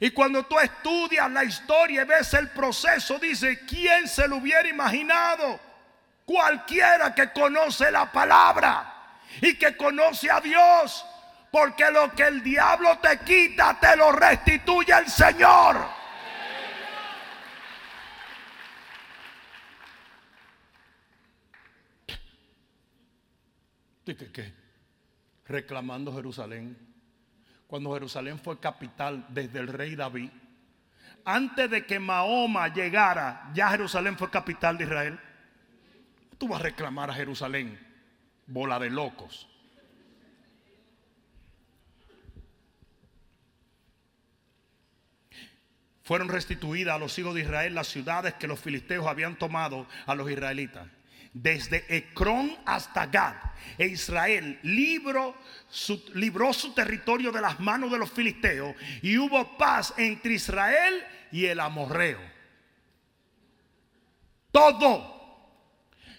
Y 0.00 0.10
cuando 0.12 0.46
tú 0.46 0.58
estudias 0.58 1.30
la 1.30 1.44
historia 1.44 2.00
y 2.00 2.06
ves 2.06 2.32
el 2.32 2.48
proceso, 2.52 3.18
dice, 3.18 3.66
¿quién 3.66 4.08
se 4.08 4.26
lo 4.26 4.36
hubiera 4.36 4.66
imaginado? 4.66 5.71
Cualquiera 6.24 7.14
que 7.14 7.32
conoce 7.32 7.90
la 7.90 8.10
palabra 8.10 9.18
y 9.40 9.56
que 9.56 9.76
conoce 9.76 10.30
a 10.30 10.40
Dios. 10.40 11.04
Porque 11.50 11.90
lo 11.90 12.12
que 12.12 12.22
el 12.22 12.42
diablo 12.42 12.98
te 12.98 13.18
quita, 13.20 13.78
te 13.78 13.94
lo 13.96 14.12
restituye 14.12 14.92
el 14.92 15.06
Señor. 15.08 15.86
¿Qué, 24.04 24.16
qué? 24.16 24.52
Reclamando 25.46 26.14
Jerusalén. 26.14 26.76
Cuando 27.66 27.92
Jerusalén 27.94 28.38
fue 28.38 28.58
capital 28.58 29.26
desde 29.28 29.58
el 29.58 29.68
rey 29.68 29.94
David. 29.94 30.30
Antes 31.24 31.70
de 31.70 31.86
que 31.86 32.00
Mahoma 32.00 32.68
llegara, 32.68 33.50
ya 33.54 33.68
Jerusalén 33.70 34.18
fue 34.18 34.30
capital 34.30 34.76
de 34.76 34.84
Israel. 34.84 35.20
Tú 36.42 36.48
vas 36.48 36.58
a 36.58 36.64
reclamar 36.64 37.08
a 37.08 37.14
Jerusalén, 37.14 37.78
bola 38.48 38.80
de 38.80 38.90
locos. 38.90 39.48
Fueron 46.02 46.28
restituidas 46.28 46.96
a 46.96 46.98
los 46.98 47.16
hijos 47.16 47.36
de 47.36 47.42
Israel 47.42 47.76
las 47.76 47.86
ciudades 47.86 48.34
que 48.34 48.48
los 48.48 48.58
filisteos 48.58 49.06
habían 49.06 49.38
tomado 49.38 49.86
a 50.04 50.16
los 50.16 50.28
israelitas 50.28 50.88
desde 51.32 51.84
Ecrón 51.96 52.58
hasta 52.66 53.06
Gad. 53.06 53.36
E 53.78 53.86
Israel 53.86 54.58
libró 54.64 55.36
su, 55.70 56.04
libró 56.14 56.52
su 56.52 56.74
territorio 56.74 57.30
de 57.30 57.40
las 57.40 57.60
manos 57.60 57.92
de 57.92 57.98
los 57.98 58.10
filisteos 58.10 58.74
y 59.00 59.16
hubo 59.16 59.56
paz 59.56 59.94
entre 59.96 60.34
Israel 60.34 61.04
y 61.30 61.44
el 61.46 61.60
amorreo. 61.60 62.18
Todo. 64.50 65.11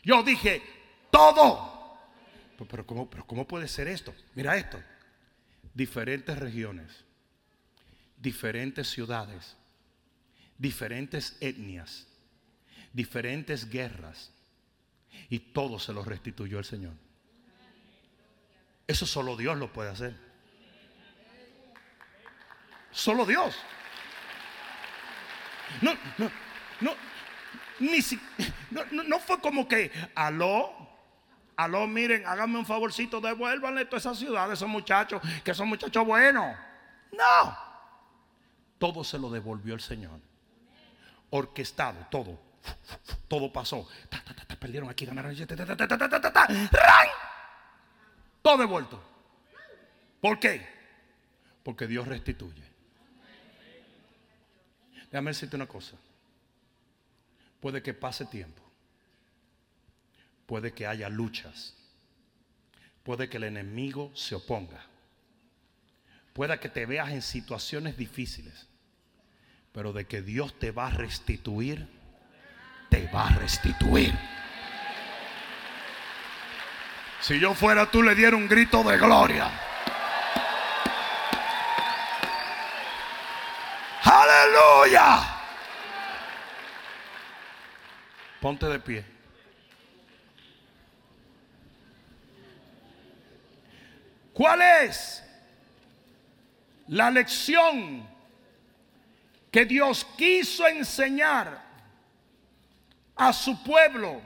Yo 0.04 0.22
dije, 0.24 0.62
todo. 1.10 1.98
Pero, 2.70 2.86
¿cómo, 2.86 3.10
¿cómo 3.10 3.48
puede 3.48 3.68
ser 3.68 3.88
esto? 3.88 4.13
Mira 4.36 4.56
esto. 4.56 4.82
Diferentes 5.74 6.38
regiones, 6.38 7.04
diferentes 8.18 8.89
ciudades, 8.89 9.56
diferentes 10.58 11.36
etnias, 11.42 12.08
diferentes 12.94 13.70
guerras, 13.70 14.32
y 15.30 15.39
todo 15.39 15.80
se 15.80 15.94
lo 15.94 16.04
restituyó 16.04 16.60
el 16.60 16.66
Señor. 16.66 16.94
Eso 18.88 19.06
solo 19.06 19.36
Dios 19.36 19.58
lo 19.58 19.72
puede 19.72 19.89
hacer. 19.89 20.16
Solo 22.92 23.26
Dios. 23.26 23.56
No, 25.82 25.94
no, 26.18 26.30
no, 26.82 26.96
ni 27.80 28.02
si, 28.02 28.20
no, 28.92 29.20
fue 29.20 29.40
como 29.40 29.68
que, 29.68 29.92
aló, 30.16 30.72
aló, 31.56 31.88
miren, 31.88 32.26
háganme 32.26 32.60
un 32.60 32.66
favorcito, 32.66 33.22
devuélvanle 33.22 33.86
toda 33.86 33.98
esa 33.98 34.16
ciudad 34.16 34.50
a 34.50 34.54
esos 34.54 34.70
muchachos, 34.70 35.22
que 35.44 35.54
son 35.54 35.70
muchachos 35.70 36.06
buenos. 36.06 36.56
No, 37.12 37.58
todo 38.80 39.04
se 39.04 39.20
lo 39.20 39.30
devolvió 39.30 39.74
el 39.74 39.82
Señor. 39.82 40.20
Orquestado, 41.30 42.08
todo 42.12 42.54
todo 43.28 43.52
pasó. 43.52 43.88
perdieron 44.60 44.90
aquí, 44.90 45.06
ganaron. 45.06 45.36
Todo 48.42 48.58
devuelto. 48.58 49.04
¿Por 50.22 50.40
qué? 50.40 50.68
Porque 51.64 51.88
Dios 51.88 52.08
restituye. 52.08 52.64
Déjame 55.12 55.32
decirte 55.32 55.56
una 55.56 55.68
cosa. 55.68 55.96
Puede 57.60 57.82
que 57.82 57.94
pase 57.94 58.26
tiempo. 58.26 58.62
Puede 60.54 60.72
que 60.72 60.86
haya 60.86 61.10
luchas. 61.10 61.74
Puede 63.02 63.28
que 63.28 63.38
el 63.38 63.46
enemigo 63.46 64.12
se 64.13 64.36
oponga. 64.36 64.86
Puede 66.32 66.60
que 66.60 66.70
te 66.70 66.86
veas 66.86 67.10
en 67.10 67.24
situaciones 67.24 67.98
difíciles. 67.98 68.68
Pero 69.72 69.94
de 69.94 70.06
que 70.06 70.22
Dios 70.22 70.60
te 70.60 70.70
va 70.70 70.86
a 70.86 70.89
restituir 70.92 71.88
te 72.92 73.08
va 73.08 73.30
a 73.30 73.30
restituir. 73.34 74.13
Si 77.20 77.39
yo 77.39 77.56
fuera 77.56 77.89
tú 77.89 78.04
le 78.04 78.13
diera 78.13 78.38
un 78.38 78.48
grito 78.48 78.84
de 78.84 79.00
gloria. 79.00 79.50
Aleluya. 84.04 85.20
Ponte 88.39 88.68
de 88.68 88.80
pie. 88.80 89.12
¿Cuál 94.34 94.62
es 94.84 95.23
la 96.88 97.10
lección 97.12 98.08
que 99.52 99.65
Dios 99.65 100.06
quiso 100.17 100.67
enseñar 100.67 101.62
a 103.15 103.31
su 103.31 103.62
pueblo 103.63 104.21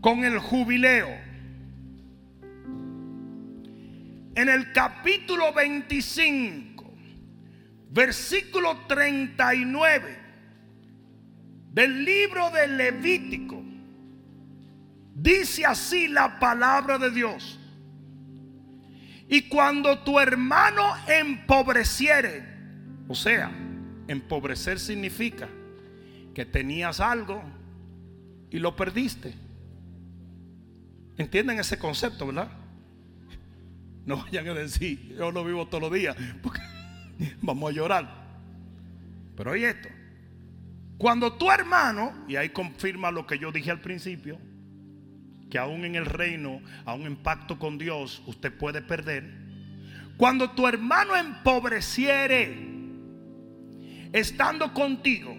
con 0.00 0.24
el 0.24 0.38
jubileo. 0.38 1.08
En 4.34 4.48
el 4.48 4.72
capítulo 4.72 5.52
25, 5.52 6.92
versículo 7.90 8.78
39 8.88 10.18
del 11.72 12.04
libro 12.04 12.50
de 12.50 12.68
Levítico, 12.68 13.62
Dice 15.14 15.64
así 15.64 16.08
la 16.08 16.40
palabra 16.40 16.98
de 16.98 17.10
Dios. 17.10 17.60
Y 19.28 19.48
cuando 19.48 20.00
tu 20.00 20.18
hermano 20.18 20.94
empobreciere, 21.06 22.42
o 23.08 23.14
sea, 23.14 23.50
empobrecer 24.08 24.78
significa 24.78 25.48
que 26.34 26.44
tenías 26.44 27.00
algo 27.00 27.42
y 28.50 28.58
lo 28.58 28.76
perdiste. 28.76 29.34
¿Entienden 31.16 31.58
ese 31.58 31.78
concepto, 31.78 32.26
verdad? 32.26 32.50
No 34.04 34.16
vayan 34.16 34.48
a 34.48 34.54
decir, 34.54 35.14
yo 35.16 35.30
lo 35.30 35.44
vivo 35.44 35.66
todos 35.66 35.82
los 35.82 35.92
días, 35.92 36.16
porque 36.42 36.60
vamos 37.42 37.70
a 37.70 37.74
llorar. 37.74 38.22
Pero 39.36 39.52
oye 39.52 39.70
esto, 39.70 39.88
cuando 40.98 41.32
tu 41.32 41.50
hermano, 41.50 42.12
y 42.28 42.36
ahí 42.36 42.50
confirma 42.50 43.10
lo 43.10 43.26
que 43.26 43.38
yo 43.38 43.52
dije 43.52 43.70
al 43.70 43.80
principio, 43.80 44.38
que 45.52 45.58
aún 45.58 45.84
en 45.84 45.96
el 45.96 46.06
reino, 46.06 46.62
aún 46.86 47.04
en 47.04 47.14
pacto 47.14 47.58
con 47.58 47.76
Dios, 47.76 48.22
usted 48.24 48.50
puede 48.56 48.80
perder. 48.80 49.30
Cuando 50.16 50.52
tu 50.52 50.66
hermano 50.66 51.14
empobreciere, 51.14 52.56
estando 54.14 54.72
contigo, 54.72 55.36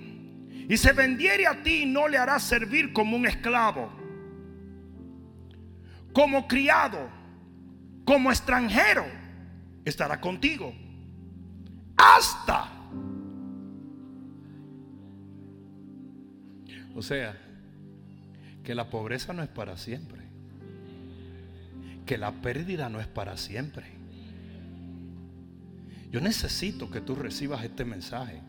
y 0.69 0.77
se 0.77 0.93
vendiere 0.93 1.47
a 1.47 1.63
ti, 1.63 1.87
no 1.87 2.07
le 2.07 2.19
harás 2.19 2.43
servir 2.43 2.93
como 2.93 3.17
un 3.17 3.25
esclavo, 3.25 3.91
como 6.13 6.47
criado, 6.47 7.09
como 8.05 8.29
extranjero, 8.29 9.07
estará 9.83 10.21
contigo. 10.21 10.75
Hasta. 11.97 12.71
O 16.93 17.01
sea, 17.01 17.35
que 18.63 18.75
la 18.75 18.89
pobreza 18.89 19.33
no 19.33 19.43
es 19.43 19.49
para 19.49 19.77
siempre. 19.77 20.21
Que 22.05 22.17
la 22.17 22.31
pérdida 22.31 22.89
no 22.89 22.99
es 22.99 23.07
para 23.07 23.37
siempre. 23.37 23.85
Yo 26.11 26.21
necesito 26.21 26.89
que 26.91 27.01
tú 27.01 27.15
recibas 27.15 27.63
este 27.63 27.85
mensaje. 27.85 28.41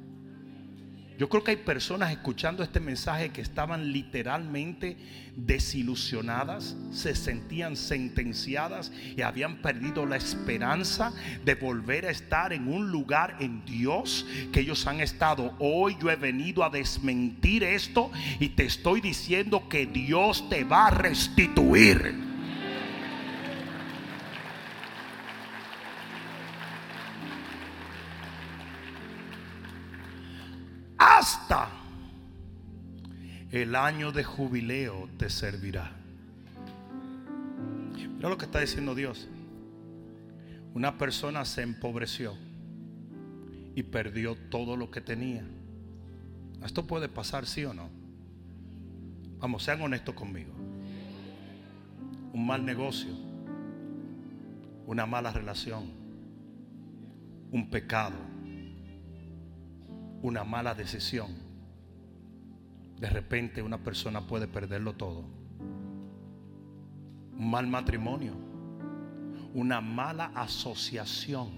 Yo 1.17 1.29
creo 1.29 1.45
que 1.45 1.53
hay 1.53 1.57
personas 1.59 2.11
escuchando 2.11 2.65
este 2.65 2.81
mensaje 2.81 3.31
que 3.31 3.41
estaban 3.41 3.93
literalmente 3.93 4.97
desilusionadas, 5.37 6.77
se 6.91 7.15
sentían 7.15 7.77
sentenciadas 7.77 8.91
y 9.17 9.23
habían 9.23 9.59
perdido 9.63 10.07
la 10.07 10.17
esperanza 10.17 11.13
de 11.45 11.55
volver 11.55 12.07
a 12.07 12.11
estar 12.11 12.53
en 12.53 12.67
un 12.67 12.91
lugar 12.91 13.37
en 13.39 13.65
Dios 13.65 14.27
que 14.53 14.61
ellos 14.61 14.87
han 14.89 15.01
estado. 15.01 15.55
Hoy 15.61 15.97
yo 16.01 16.11
he 16.11 16.17
venido 16.17 16.65
a 16.65 16.71
desmentir 16.71 17.63
esto 17.63 18.11
y 18.41 18.49
te 18.51 18.65
estoy 18.65 19.01
diciendo 19.01 19.69
que 19.69 19.87
Dios 19.87 20.49
te 20.49 20.65
va 20.65 20.89
a 20.89 20.91
restituir. 20.91 22.34
El 33.63 33.77
año 33.77 34.11
de 34.11 34.25
jubileo 34.25 35.09
te 35.17 35.31
servirá. 35.31 35.93
Mira 38.17 38.29
lo 38.29 38.37
que 38.37 38.47
está 38.47 38.59
diciendo 38.59 38.97
Dios. 38.97 39.29
Una 40.75 40.99
persona 40.99 41.45
se 41.45 41.63
empobreció 41.63 42.35
y 43.77 43.85
perdió 43.85 44.35
todo 44.35 44.77
lo 44.77 44.91
que 44.91 45.01
tenía. 45.01 45.45
Esto 46.65 46.85
puede 46.85 47.09
pasar, 47.09 47.47
sí 47.47 47.65
o 47.65 47.73
no. 47.73 47.89
Vamos, 49.39 49.63
sean 49.63 49.81
honestos 49.83 50.17
conmigo. 50.17 50.53
Un 52.33 52.47
mal 52.47 52.65
negocio, 52.65 53.13
una 54.87 55.07
mala 55.07 55.31
relación, 55.31 55.93
un 57.53 57.71
pecado 57.71 58.35
una 60.25 60.43
mala 60.43 60.75
decisión, 60.75 61.44
de 63.05 63.11
repente 63.11 63.61
una 63.61 63.77
persona 63.77 64.23
puede 64.23 64.49
perderlo 64.49 64.95
todo. 64.95 65.27
Un 67.37 67.51
mal 67.51 67.67
matrimonio, 67.67 68.33
una 69.53 69.83
mala 69.83 70.33
asociación, 70.35 71.51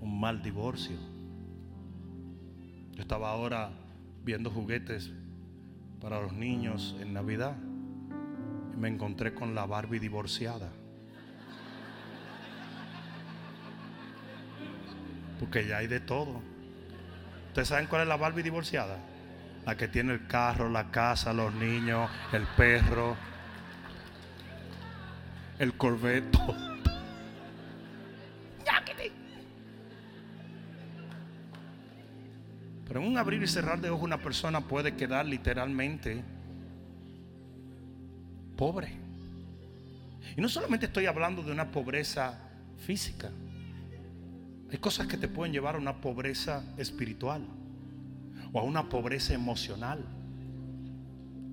un 0.00 0.18
mal 0.20 0.42
divorcio. 0.42 0.96
Yo 2.90 3.02
estaba 3.02 3.30
ahora 3.30 3.70
viendo 4.24 4.50
juguetes 4.50 5.12
para 6.00 6.20
los 6.20 6.32
niños 6.32 6.96
en 6.98 7.12
Navidad 7.12 7.56
y 8.74 8.76
me 8.76 8.88
encontré 8.88 9.32
con 9.32 9.54
la 9.54 9.64
Barbie 9.64 10.00
divorciada. 10.00 10.72
Porque 15.38 15.68
ya 15.68 15.78
hay 15.78 15.86
de 15.86 16.00
todo. 16.00 16.49
¿Ustedes 17.50 17.66
saben 17.66 17.86
cuál 17.88 18.02
es 18.02 18.08
la 18.08 18.16
Barbie 18.16 18.44
divorciada? 18.44 18.96
La 19.66 19.76
que 19.76 19.88
tiene 19.88 20.12
el 20.12 20.28
carro, 20.28 20.70
la 20.70 20.92
casa, 20.92 21.32
los 21.32 21.52
niños, 21.52 22.08
el 22.32 22.46
perro, 22.56 23.16
el 25.58 25.74
corveto. 25.74 26.38
Pero 32.86 33.00
en 33.00 33.06
un 33.08 33.18
abrir 33.18 33.42
y 33.42 33.48
cerrar 33.48 33.80
de 33.80 33.90
ojos 33.90 34.04
una 34.04 34.18
persona 34.18 34.60
puede 34.60 34.94
quedar 34.94 35.26
literalmente 35.26 36.22
pobre. 38.56 38.96
Y 40.36 40.40
no 40.40 40.48
solamente 40.48 40.86
estoy 40.86 41.06
hablando 41.06 41.42
de 41.42 41.50
una 41.50 41.70
pobreza 41.70 42.38
física. 42.78 43.30
Hay 44.70 44.78
cosas 44.78 45.08
que 45.08 45.16
te 45.16 45.26
pueden 45.26 45.52
llevar 45.52 45.74
a 45.74 45.78
una 45.78 46.00
pobreza 46.00 46.62
espiritual 46.76 47.42
o 48.52 48.60
a 48.60 48.62
una 48.62 48.88
pobreza 48.88 49.34
emocional. 49.34 50.04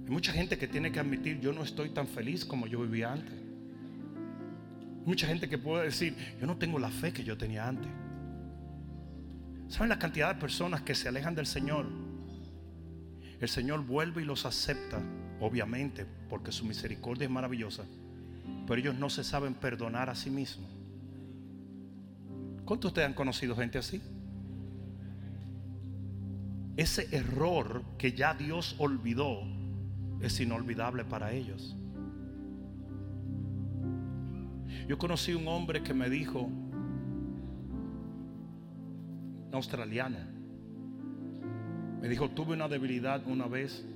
Hay 0.05 0.11
mucha 0.11 0.31
gente 0.31 0.57
que 0.57 0.67
tiene 0.67 0.91
que 0.91 0.99
admitir, 0.99 1.39
yo 1.39 1.51
no 1.51 1.63
estoy 1.63 1.89
tan 1.89 2.07
feliz 2.07 2.45
como 2.45 2.67
yo 2.67 2.81
vivía 2.81 3.11
antes. 3.11 3.33
Mucha 5.05 5.25
gente 5.25 5.49
que 5.49 5.57
puede 5.57 5.85
decir, 5.85 6.15
yo 6.39 6.45
no 6.45 6.57
tengo 6.57 6.77
la 6.77 6.89
fe 6.89 7.11
que 7.11 7.23
yo 7.23 7.37
tenía 7.37 7.67
antes. 7.67 7.89
¿Saben 9.67 9.89
la 9.89 9.99
cantidad 9.99 10.33
de 10.33 10.39
personas 10.39 10.81
que 10.81 10.95
se 10.95 11.07
alejan 11.07 11.33
del 11.33 11.47
Señor? 11.47 11.87
El 13.39 13.49
Señor 13.49 13.85
vuelve 13.85 14.21
y 14.21 14.25
los 14.25 14.45
acepta, 14.45 15.01
obviamente, 15.39 16.05
porque 16.29 16.51
su 16.51 16.65
misericordia 16.65 17.25
es 17.25 17.31
maravillosa. 17.31 17.83
Pero 18.67 18.79
ellos 18.79 18.95
no 18.95 19.09
se 19.09 19.23
saben 19.23 19.55
perdonar 19.55 20.09
a 20.09 20.15
sí 20.15 20.29
mismos. 20.29 20.76
¿Cuántos 22.67 22.89
de 22.89 22.91
ustedes 22.91 23.07
han 23.07 23.13
conocido 23.13 23.55
gente 23.55 23.77
así? 23.77 24.01
Ese 26.75 27.07
error 27.15 27.81
que 27.97 28.11
ya 28.11 28.33
Dios 28.33 28.75
olvidó 28.77 29.39
es 30.19 30.37
inolvidable 30.41 31.05
para 31.05 31.31
ellos. 31.31 31.77
Yo 34.85 34.97
conocí 34.97 35.33
un 35.33 35.47
hombre 35.47 35.81
que 35.81 35.93
me 35.93 36.09
dijo, 36.09 36.49
australiano, 39.53 40.17
me 42.01 42.09
dijo, 42.09 42.29
tuve 42.31 42.53
una 42.53 42.67
debilidad 42.67 43.25
una 43.27 43.47
vez, 43.47 43.87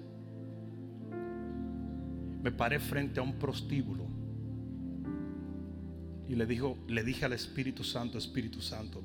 me 2.42 2.54
paré 2.54 2.80
frente 2.80 3.20
a 3.20 3.24
un 3.24 3.38
prostíbulo 3.38 4.11
y 6.32 6.36
le 6.36 6.46
dijo, 6.46 6.78
le 6.88 7.04
dije 7.04 7.26
al 7.26 7.34
Espíritu 7.34 7.84
Santo, 7.84 8.18
Espíritu 8.18 8.62
Santo, 8.62 9.04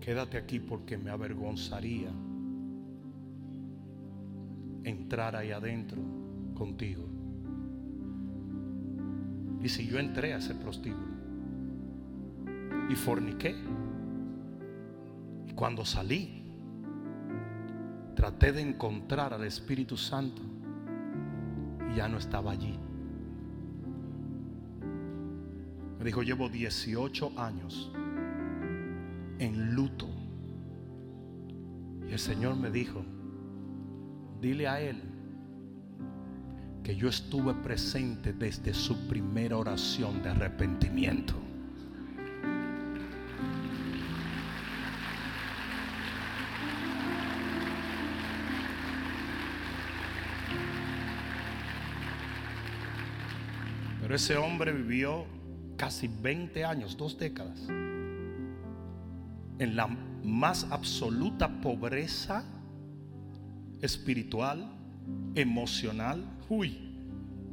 quédate 0.00 0.38
aquí 0.38 0.58
porque 0.58 0.96
me 0.96 1.10
avergonzaría 1.10 2.08
entrar 4.84 5.36
ahí 5.36 5.50
adentro 5.50 6.00
contigo. 6.54 7.04
Y 9.62 9.68
si 9.68 9.86
yo 9.86 9.98
entré 9.98 10.32
a 10.32 10.38
ese 10.38 10.54
prostíbulo 10.54 11.18
y 12.88 12.94
forniqué, 12.94 13.54
y 15.46 15.52
cuando 15.52 15.84
salí, 15.84 16.42
traté 18.14 18.52
de 18.52 18.62
encontrar 18.62 19.34
al 19.34 19.44
Espíritu 19.44 19.98
Santo 19.98 20.40
y 21.92 21.96
ya 21.96 22.08
no 22.08 22.16
estaba 22.16 22.52
allí. 22.52 22.87
Dijo, 26.08 26.22
llevo 26.22 26.48
18 26.48 27.34
años 27.36 27.92
en 29.38 29.74
luto. 29.74 30.08
Y 32.08 32.12
el 32.12 32.18
Señor 32.18 32.56
me 32.56 32.70
dijo, 32.70 33.04
dile 34.40 34.68
a 34.68 34.80
Él 34.80 35.02
que 36.82 36.96
yo 36.96 37.10
estuve 37.10 37.52
presente 37.52 38.32
desde 38.32 38.72
su 38.72 39.06
primera 39.06 39.58
oración 39.58 40.22
de 40.22 40.30
arrepentimiento. 40.30 41.34
Pero 54.00 54.14
ese 54.14 54.38
hombre 54.38 54.72
vivió 54.72 55.26
casi 55.78 56.08
20 56.08 56.64
años, 56.64 56.96
dos 56.96 57.16
décadas, 57.16 57.66
en 59.58 59.76
la 59.76 59.86
más 60.22 60.66
absoluta 60.70 61.60
pobreza 61.62 62.44
espiritual, 63.80 64.70
emocional. 65.34 66.24
Uy, 66.50 66.76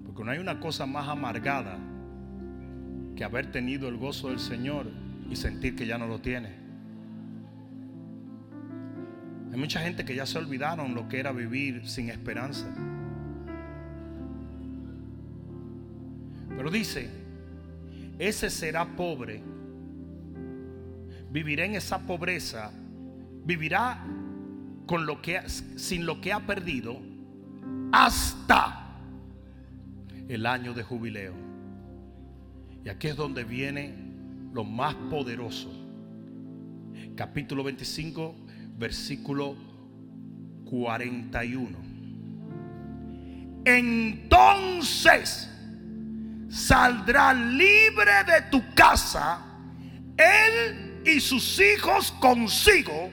porque 0.06 0.24
no 0.24 0.32
hay 0.32 0.40
una 0.40 0.60
cosa 0.60 0.86
más 0.86 1.08
amargada 1.08 1.78
que 3.16 3.24
haber 3.24 3.52
tenido 3.52 3.88
el 3.88 3.98
gozo 3.98 4.30
del 4.30 4.40
Señor 4.40 4.88
y 5.30 5.36
sentir 5.36 5.76
que 5.76 5.86
ya 5.86 5.98
no 5.98 6.08
lo 6.08 6.20
tiene. 6.20 6.50
Hay 9.54 9.60
mucha 9.60 9.80
gente 9.80 10.04
que 10.04 10.16
ya 10.16 10.26
se 10.26 10.38
olvidaron 10.38 10.96
lo 10.96 11.08
que 11.08 11.20
era 11.20 11.32
vivir 11.32 11.88
sin 11.88 12.10
esperanza. 12.10 12.68
Pero 16.58 16.72
dice, 16.72 17.25
ese 18.20 18.50
será 18.50 18.86
pobre, 18.96 19.42
vivirá 21.32 21.66
en 21.66 21.76
esa 21.76 22.00
pobreza, 22.00 22.72
vivirá 23.44 24.06
con 24.86 25.06
lo 25.06 25.22
que 25.22 25.42
sin 25.50 26.06
lo 26.06 26.22
que 26.22 26.32
ha 26.32 26.46
perdido 26.46 26.98
hasta 27.92 29.00
el 30.28 30.46
año 30.46 30.74
de 30.74 30.84
jubileo. 30.84 31.34
Y 32.84 32.90
aquí 32.90 33.08
es 33.08 33.16
donde 33.16 33.44
viene 33.44 33.94
lo 34.54 34.64
más 34.64 34.96
poderoso. 35.10 35.72
Capítulo 37.16 37.64
25, 37.64 38.36
versículo 38.78 39.56
41. 40.66 41.78
Entonces 43.66 45.50
saldrá 46.56 47.34
libre 47.34 48.24
de 48.24 48.42
tu 48.44 48.64
casa, 48.74 49.40
él 50.18 51.02
y 51.06 51.20
sus 51.20 51.60
hijos 51.60 52.14
consigo, 52.20 53.12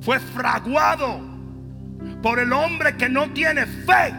fue 0.00 0.18
fraguado 0.18 1.20
por 2.22 2.38
el 2.38 2.52
hombre 2.52 2.96
que 2.96 3.08
no 3.08 3.30
tiene 3.30 3.66
fe. 3.66 4.14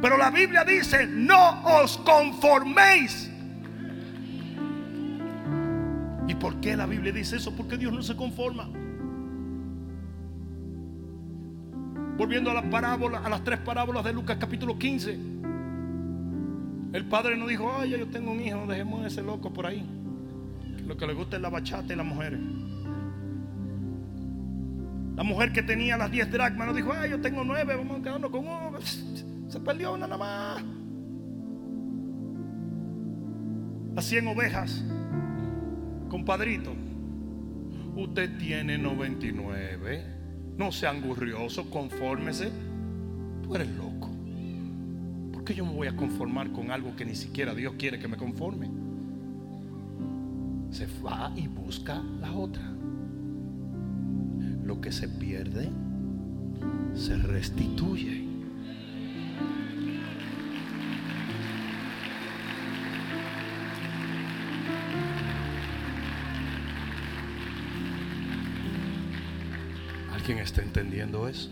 Pero 0.00 0.16
la 0.16 0.30
Biblia 0.30 0.64
dice, 0.64 1.06
no 1.06 1.62
os 1.82 1.98
conforméis. 1.98 3.30
¿Y 6.28 6.34
por 6.34 6.60
qué 6.60 6.76
la 6.76 6.86
Biblia 6.86 7.12
dice 7.12 7.36
eso? 7.36 7.54
Porque 7.56 7.76
Dios 7.76 7.92
no 7.92 8.02
se 8.02 8.14
conforma. 8.14 8.68
Volviendo 12.16 12.50
a 12.50 12.54
la 12.54 12.68
parábola, 12.68 13.18
a 13.24 13.28
las 13.28 13.42
tres 13.44 13.58
parábolas 13.60 14.04
de 14.04 14.12
Lucas 14.12 14.36
capítulo 14.38 14.78
15. 14.78 15.18
El 16.92 17.04
padre 17.06 17.36
no 17.36 17.46
dijo, 17.46 17.72
ay, 17.78 17.90
yo 17.90 18.06
tengo 18.08 18.32
un 18.32 18.40
hijo, 18.40 18.66
dejemos 18.66 19.06
ese 19.06 19.22
loco 19.22 19.52
por 19.52 19.66
ahí. 19.66 19.84
Lo 20.86 20.96
que 20.96 21.06
le 21.06 21.14
gusta 21.14 21.36
es 21.36 21.42
la 21.42 21.48
bachata 21.48 21.92
y 21.92 21.96
las 21.96 22.06
mujeres. 22.06 22.40
La 25.18 25.24
mujer 25.24 25.52
que 25.52 25.64
tenía 25.64 25.96
las 25.96 26.12
10 26.12 26.30
dracmas 26.30 26.68
no 26.68 26.72
dijo, 26.72 26.92
ay, 26.92 27.10
yo 27.10 27.20
tengo 27.20 27.42
nueve, 27.42 27.74
vamos 27.74 27.98
a 27.98 28.02
quedarnos 28.04 28.30
con 28.30 28.46
uno. 28.46 28.78
Se 29.48 29.58
perdió 29.58 29.94
una 29.94 30.06
nada 30.06 30.16
más. 30.16 30.64
Las 33.96 34.04
100 34.04 34.28
ovejas, 34.28 34.84
compadrito. 36.08 36.72
Usted 37.96 38.38
tiene 38.38 38.78
99. 38.78 40.04
No 40.56 40.70
sea 40.70 40.90
angurrioso, 40.90 41.68
confórmese. 41.68 42.52
Tú 43.42 43.56
eres 43.56 43.70
loco. 43.70 44.10
¿Por 45.32 45.42
qué 45.42 45.52
yo 45.52 45.66
me 45.66 45.72
voy 45.72 45.88
a 45.88 45.96
conformar 45.96 46.52
con 46.52 46.70
algo 46.70 46.94
que 46.94 47.04
ni 47.04 47.16
siquiera 47.16 47.56
Dios 47.56 47.74
quiere 47.76 47.98
que 47.98 48.06
me 48.06 48.16
conforme? 48.16 48.70
Se 50.70 50.86
va 51.02 51.32
y 51.34 51.48
busca 51.48 52.00
la 52.20 52.30
otra 52.30 52.78
lo 54.68 54.82
que 54.82 54.92
se 54.92 55.08
pierde 55.08 55.70
se 56.94 57.16
restituye. 57.16 58.22
¿Alguien 70.12 70.38
está 70.40 70.60
entendiendo 70.60 71.26
eso? 71.28 71.48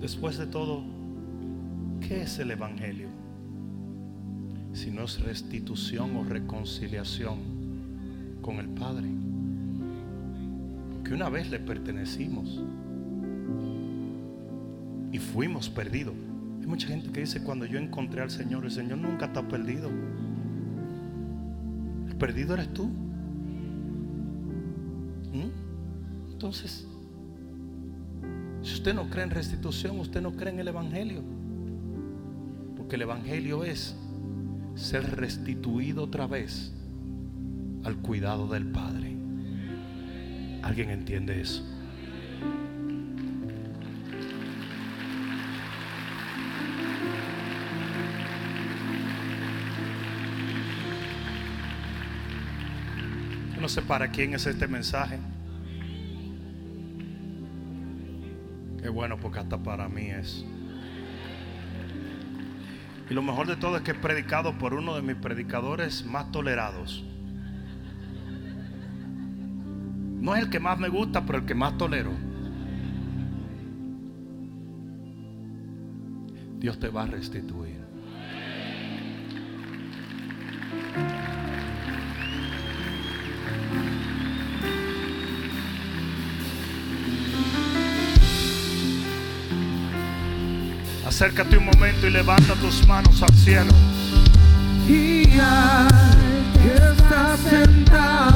Después 0.00 0.38
de 0.38 0.46
todo, 0.46 0.84
¿qué 2.00 2.22
es 2.22 2.38
el 2.38 2.52
Evangelio? 2.52 3.08
Si 4.74 4.92
no 4.92 5.02
es 5.02 5.20
restitución 5.22 6.16
o 6.16 6.22
reconciliación 6.22 7.40
con 8.40 8.60
el 8.60 8.68
Padre 8.68 9.08
una 11.14 11.28
vez 11.28 11.50
le 11.50 11.58
pertenecimos 11.58 12.62
y 15.12 15.18
fuimos 15.18 15.68
perdidos. 15.68 16.14
Hay 16.60 16.66
mucha 16.66 16.88
gente 16.88 17.10
que 17.10 17.20
dice, 17.20 17.42
cuando 17.42 17.66
yo 17.66 17.78
encontré 17.78 18.22
al 18.22 18.30
Señor, 18.30 18.64
el 18.64 18.70
Señor 18.70 18.98
nunca 18.98 19.26
está 19.26 19.46
perdido. 19.46 19.90
El 22.08 22.16
perdido 22.16 22.54
eres 22.54 22.72
tú. 22.72 22.86
¿Mm? 25.32 25.50
Entonces, 26.32 26.86
si 28.62 28.74
usted 28.74 28.94
no 28.94 29.10
cree 29.10 29.24
en 29.24 29.30
restitución, 29.30 29.98
usted 29.98 30.22
no 30.22 30.32
cree 30.32 30.52
en 30.52 30.60
el 30.60 30.68
Evangelio. 30.68 31.22
Porque 32.76 32.96
el 32.96 33.02
Evangelio 33.02 33.64
es 33.64 33.96
ser 34.74 35.16
restituido 35.16 36.04
otra 36.04 36.26
vez 36.26 36.72
al 37.84 37.96
cuidado 37.96 38.46
del 38.48 38.66
Padre. 38.66 39.11
¿Alguien 40.62 40.90
entiende 40.90 41.40
eso? 41.40 41.62
No 53.60 53.68
sé 53.68 53.82
para 53.82 54.10
quién 54.10 54.34
es 54.34 54.46
este 54.46 54.66
mensaje. 54.66 55.18
Qué 58.82 58.88
bueno, 58.88 59.18
porque 59.20 59.38
hasta 59.38 59.62
para 59.62 59.88
mí 59.88 60.06
es. 60.06 60.44
Y 63.08 63.14
lo 63.14 63.22
mejor 63.22 63.46
de 63.46 63.54
todo 63.54 63.76
es 63.76 63.82
que 63.82 63.92
he 63.92 63.94
predicado 63.94 64.58
por 64.58 64.74
uno 64.74 64.96
de 64.96 65.02
mis 65.02 65.14
predicadores 65.14 66.04
más 66.04 66.32
tolerados. 66.32 67.04
No 70.22 70.36
es 70.36 70.44
el 70.44 70.50
que 70.50 70.60
más 70.60 70.78
me 70.78 70.88
gusta, 70.88 71.26
pero 71.26 71.38
el 71.38 71.44
que 71.44 71.54
más 71.56 71.76
tolero. 71.76 72.12
Dios 76.60 76.78
te 76.78 76.88
va 76.88 77.02
a 77.02 77.06
restituir. 77.06 77.82
Acércate 91.04 91.58
un 91.58 91.66
momento 91.66 92.06
y 92.06 92.10
levanta 92.10 92.54
tus 92.54 92.86
manos 92.86 93.20
al 93.24 93.34
cielo. 93.34 93.72
Y 94.88 95.36
al 95.40 95.88
que 96.62 96.74
está 96.74 97.36
sentado 97.38 98.31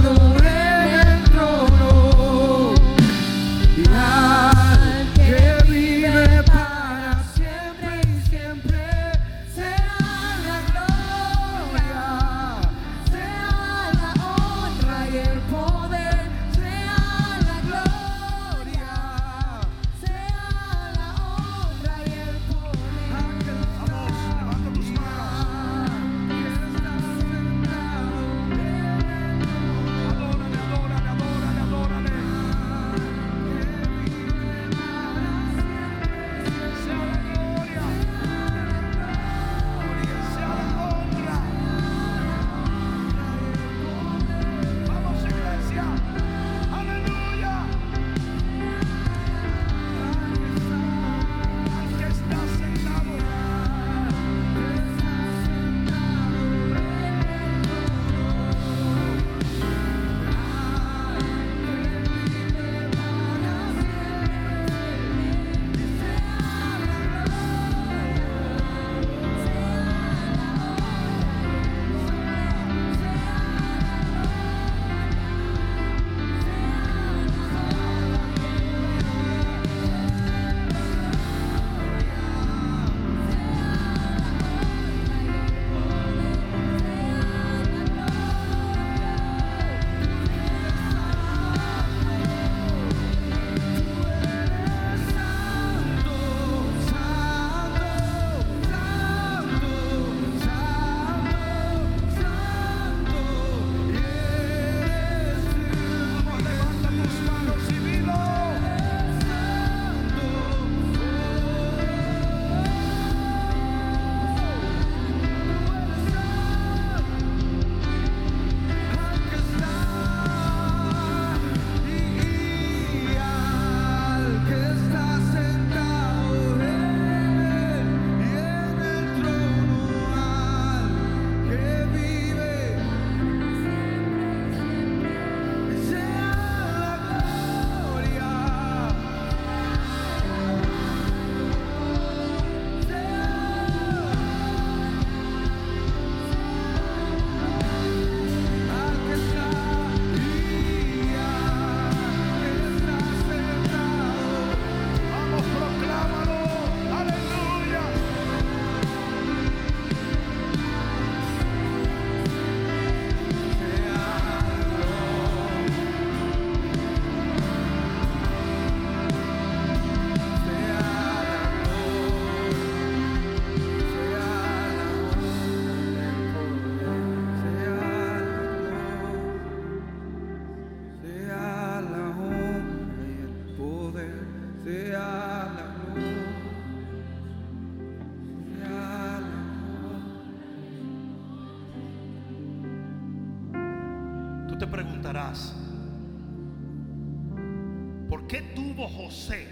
tuvo 198.77 198.89
José 198.89 199.49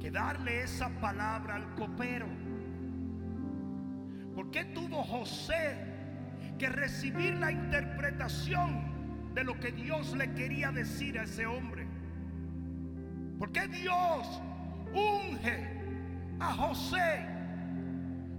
que 0.00 0.10
darle 0.10 0.62
esa 0.62 0.88
palabra 1.00 1.54
al 1.54 1.74
copero? 1.76 2.26
¿Por 4.34 4.50
qué 4.50 4.64
tuvo 4.64 5.04
José 5.04 5.76
que 6.58 6.68
recibir 6.68 7.34
la 7.34 7.52
interpretación 7.52 9.32
de 9.32 9.44
lo 9.44 9.58
que 9.60 9.70
Dios 9.70 10.16
le 10.16 10.32
quería 10.34 10.72
decir 10.72 11.16
a 11.16 11.22
ese 11.22 11.46
hombre? 11.46 11.86
¿Por 13.38 13.52
qué 13.52 13.68
Dios 13.68 14.42
unge 14.92 15.68
a 16.40 16.52
José 16.52 17.26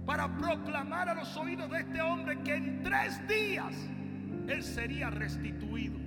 para 0.04 0.36
proclamar 0.36 1.08
a 1.08 1.14
los 1.14 1.34
oídos 1.38 1.70
de 1.70 1.78
este 1.78 2.02
hombre 2.02 2.42
que 2.42 2.56
en 2.56 2.82
tres 2.82 3.26
días 3.26 3.74
él 4.48 4.62
sería 4.62 5.08
restituido? 5.08 5.98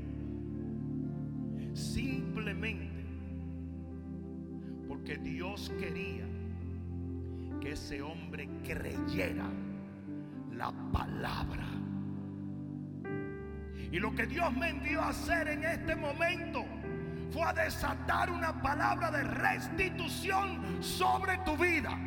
Porque 4.88 5.18
Dios 5.18 5.72
quería 5.80 6.26
que 7.60 7.74
ese 7.74 8.02
hombre 8.02 8.50
creyera 8.64 9.46
la 10.56 10.72
palabra. 10.92 11.66
Y 13.92 14.00
lo 14.00 14.16
que 14.16 14.26
Dios 14.26 14.56
me 14.56 14.70
envió 14.70 15.02
a 15.02 15.10
hacer 15.10 15.48
en 15.50 15.64
este 15.64 15.96
momento 15.96 16.66
fue 17.32 17.44
a 17.44 17.54
desatar 17.54 18.30
una 18.30 18.62
palabra 18.62 19.12
de 19.12 19.24
restitución 19.24 20.82
sobre 20.82 21.38
tu 21.40 21.58
vida. 21.58 21.98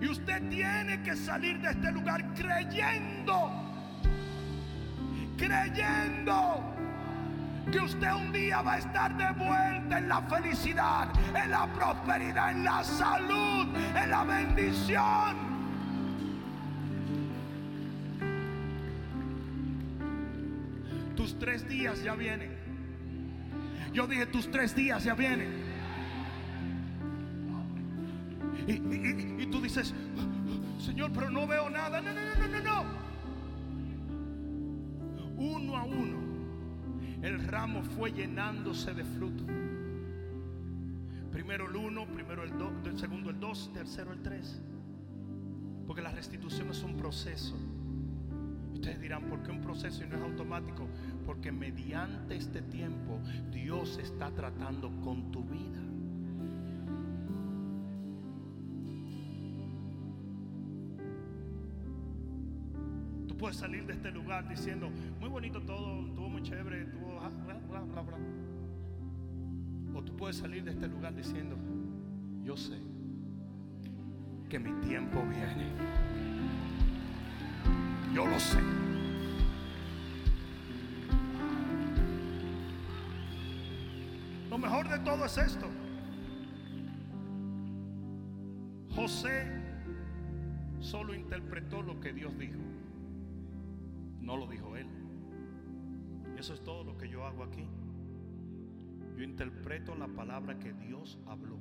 Y 0.00 0.06
usted 0.06 0.48
tiene 0.50 1.02
que 1.02 1.16
salir 1.16 1.60
de 1.60 1.70
este 1.70 1.92
lugar 1.92 2.34
creyendo, 2.34 3.50
creyendo 5.38 6.73
que 7.70 7.78
usted 7.78 8.12
un 8.12 8.32
día 8.32 8.62
va 8.62 8.74
a 8.74 8.78
estar 8.78 9.16
de 9.16 9.44
vuelta 9.44 9.98
en 9.98 10.08
la 10.08 10.22
felicidad, 10.22 11.08
en 11.34 11.50
la 11.50 11.66
prosperidad, 11.72 12.50
en 12.52 12.64
la 12.64 12.84
salud, 12.84 13.68
en 13.96 14.10
la 14.10 14.24
bendición. 14.24 15.54
Tus 21.16 21.38
tres 21.38 21.68
días 21.68 22.02
ya 22.02 22.14
vienen. 22.14 22.54
Yo 23.92 24.06
dije, 24.06 24.26
tus 24.26 24.50
tres 24.50 24.74
días 24.74 25.04
ya 25.04 25.14
vienen. 25.14 25.64
Y, 28.66 29.46
tú 29.46 29.60
dices, 29.60 29.94
Señor, 30.78 31.12
pero 31.12 31.30
no 31.30 31.46
veo 31.46 31.70
nada. 31.70 32.00
No, 32.00 32.12
no, 32.12 32.20
no, 32.20 32.48
no, 32.48 32.48
no, 32.48 32.60
no. 32.60 33.04
Uno 35.36 35.76
a 35.76 35.84
uno, 35.84 36.23
el 37.24 37.42
ramo 37.46 37.82
fue 37.82 38.12
llenándose 38.12 38.92
de 38.92 39.02
fruto. 39.02 39.44
Primero 41.32 41.68
el 41.68 41.76
uno, 41.76 42.06
primero 42.06 42.44
el 42.44 42.56
dos, 42.58 42.72
el 42.84 42.98
segundo 42.98 43.30
el 43.30 43.40
dos, 43.40 43.72
tercero 43.72 44.12
el 44.12 44.22
tres. 44.22 44.60
Porque 45.86 46.02
la 46.02 46.10
restitución 46.10 46.68
es 46.70 46.82
un 46.82 46.96
proceso. 46.96 47.56
Ustedes 48.74 49.00
dirán, 49.00 49.24
¿por 49.24 49.42
qué 49.42 49.50
un 49.50 49.62
proceso 49.62 50.04
y 50.04 50.06
no 50.06 50.16
es 50.16 50.22
automático? 50.22 50.86
Porque 51.24 51.50
mediante 51.50 52.36
este 52.36 52.60
tiempo 52.60 53.18
Dios 53.50 53.98
está 53.98 54.30
tratando 54.30 54.90
con 55.00 55.32
tu 55.32 55.44
vida. 55.44 55.80
Salir 63.54 63.86
de 63.86 63.94
este 63.94 64.10
lugar 64.10 64.48
diciendo, 64.48 64.90
muy 65.20 65.28
bonito 65.28 65.60
todo, 65.62 66.06
estuvo 66.06 66.28
muy 66.28 66.42
chévere, 66.42 66.82
estuvo 66.82 67.18
ah, 67.20 67.30
bla, 67.44 67.54
bla, 67.54 67.80
bla, 67.80 68.02
bla. 68.02 68.16
O 69.94 70.02
tú 70.02 70.16
puedes 70.16 70.36
salir 70.36 70.64
de 70.64 70.72
este 70.72 70.88
lugar 70.88 71.14
diciendo, 71.14 71.56
yo 72.42 72.56
sé 72.56 72.78
que 74.48 74.58
mi 74.58 74.72
tiempo 74.86 75.22
viene. 75.22 75.72
Yo 78.12 78.26
lo 78.26 78.38
sé. 78.38 78.60
Lo 84.50 84.58
mejor 84.58 84.88
de 84.88 84.98
todo 85.00 85.24
es 85.24 85.38
esto. 85.38 85.66
José 88.94 89.46
solo 90.78 91.14
interpretó 91.14 91.82
lo 91.82 91.98
que 91.98 92.12
Dios 92.12 92.38
dijo. 92.38 92.60
No 94.24 94.38
lo 94.38 94.46
dijo 94.46 94.74
él. 94.76 94.86
Eso 96.38 96.54
es 96.54 96.64
todo 96.64 96.82
lo 96.82 96.96
que 96.96 97.08
yo 97.08 97.24
hago 97.24 97.44
aquí. 97.44 97.68
Yo 99.16 99.22
interpreto 99.22 99.94
la 99.94 100.08
palabra 100.08 100.58
que 100.58 100.72
Dios 100.72 101.18
habló. 101.26 101.58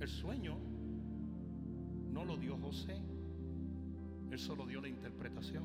El 0.00 0.08
sueño 0.08 0.56
no 2.10 2.24
lo 2.24 2.36
dio 2.38 2.56
José. 2.58 3.00
Él 4.30 4.38
solo 4.38 4.66
dio 4.66 4.80
la 4.80 4.88
interpretación. 4.88 5.64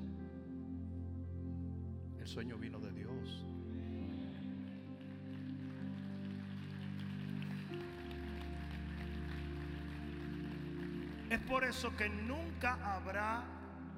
El 2.20 2.28
sueño 2.28 2.58
vino 2.58 2.80
de 2.80 2.92
Dios. 2.92 3.46
Es 11.32 11.40
por 11.40 11.64
eso 11.64 11.96
que 11.96 12.10
nunca 12.10 12.78
habrá 12.84 13.46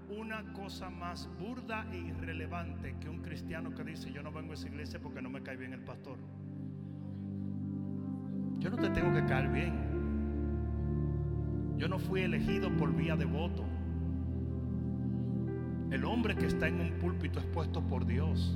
una 0.07 0.53
cosa 0.53 0.91
más 0.91 1.27
burda 1.39 1.83
e 1.91 1.97
irrelevante 1.97 2.95
que 2.99 3.09
un 3.09 3.23
cristiano 3.23 3.73
que 3.73 3.83
dice, 3.83 4.11
yo 4.11 4.21
no 4.21 4.31
vengo 4.31 4.51
a 4.51 4.53
esa 4.53 4.67
iglesia 4.67 4.99
porque 5.01 5.19
no 5.19 5.31
me 5.31 5.41
cae 5.41 5.57
bien 5.57 5.73
el 5.73 5.81
pastor. 5.81 6.19
Yo 8.59 8.69
no 8.69 8.77
te 8.77 8.87
tengo 8.91 9.11
que 9.11 9.25
caer 9.25 9.49
bien. 9.49 9.73
Yo 11.75 11.87
no 11.87 11.97
fui 11.97 12.21
elegido 12.21 12.69
por 12.77 12.95
vía 12.95 13.15
de 13.15 13.25
voto. 13.25 13.65
El 15.89 16.05
hombre 16.05 16.35
que 16.35 16.45
está 16.45 16.67
en 16.67 16.81
un 16.81 16.99
púlpito 16.99 17.39
es 17.39 17.45
puesto 17.47 17.81
por 17.81 18.05
Dios. 18.05 18.55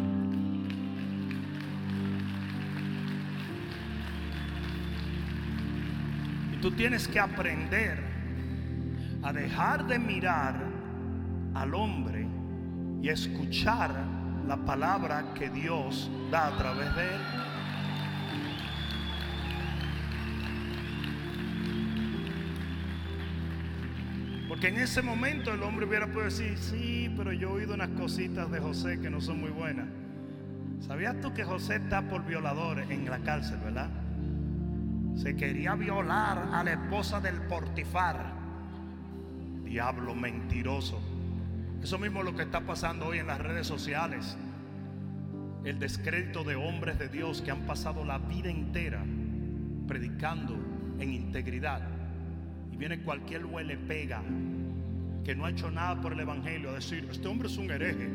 Y 0.00 0.13
tú 6.64 6.70
tienes 6.70 7.06
que 7.06 7.20
aprender 7.20 7.98
a 9.22 9.34
dejar 9.34 9.86
de 9.86 9.98
mirar 9.98 10.54
al 11.52 11.74
hombre 11.74 12.26
y 13.02 13.10
escuchar 13.10 13.90
la 14.48 14.56
palabra 14.56 15.34
que 15.34 15.50
Dios 15.50 16.10
da 16.30 16.46
a 16.46 16.56
través 16.56 16.96
de 16.96 17.02
él. 17.02 17.20
Porque 24.48 24.68
en 24.68 24.78
ese 24.78 25.02
momento 25.02 25.52
el 25.52 25.62
hombre 25.62 25.84
hubiera 25.84 26.06
podido 26.06 26.24
decir, 26.24 26.56
sí, 26.56 27.12
pero 27.14 27.34
yo 27.34 27.50
he 27.50 27.52
oído 27.52 27.74
unas 27.74 27.90
cositas 27.90 28.50
de 28.50 28.58
José 28.58 28.98
que 29.02 29.10
no 29.10 29.20
son 29.20 29.38
muy 29.38 29.50
buenas. 29.50 29.86
¿Sabías 30.80 31.20
tú 31.20 31.34
que 31.34 31.44
José 31.44 31.76
está 31.76 32.08
por 32.08 32.24
violador 32.24 32.90
en 32.90 33.04
la 33.04 33.18
cárcel, 33.18 33.58
verdad? 33.62 33.90
Se 35.14 35.36
quería 35.36 35.74
violar 35.74 36.48
a 36.52 36.64
la 36.64 36.72
esposa 36.72 37.20
del 37.20 37.40
Portifar. 37.42 38.32
Diablo 39.64 40.14
mentiroso. 40.14 41.00
Eso 41.82 41.98
mismo 41.98 42.20
es 42.20 42.24
lo 42.24 42.34
que 42.34 42.42
está 42.42 42.60
pasando 42.60 43.06
hoy 43.06 43.18
en 43.18 43.26
las 43.26 43.40
redes 43.40 43.66
sociales. 43.66 44.36
El 45.64 45.78
descrédito 45.78 46.44
de 46.44 46.56
hombres 46.56 46.98
de 46.98 47.08
Dios 47.08 47.42
que 47.42 47.50
han 47.50 47.66
pasado 47.66 48.04
la 48.04 48.18
vida 48.18 48.50
entera 48.50 49.02
predicando 49.86 50.56
en 50.98 51.12
integridad. 51.12 51.82
Y 52.72 52.76
viene 52.76 53.00
cualquier 53.00 53.46
huele 53.46 53.76
pega 53.76 54.22
que 55.24 55.34
no 55.34 55.46
ha 55.46 55.50
hecho 55.50 55.70
nada 55.70 56.00
por 56.00 56.12
el 56.12 56.20
Evangelio 56.20 56.70
a 56.70 56.74
decir, 56.74 57.08
este 57.10 57.26
hombre 57.28 57.48
es 57.48 57.56
un 57.56 57.70
hereje. 57.70 58.10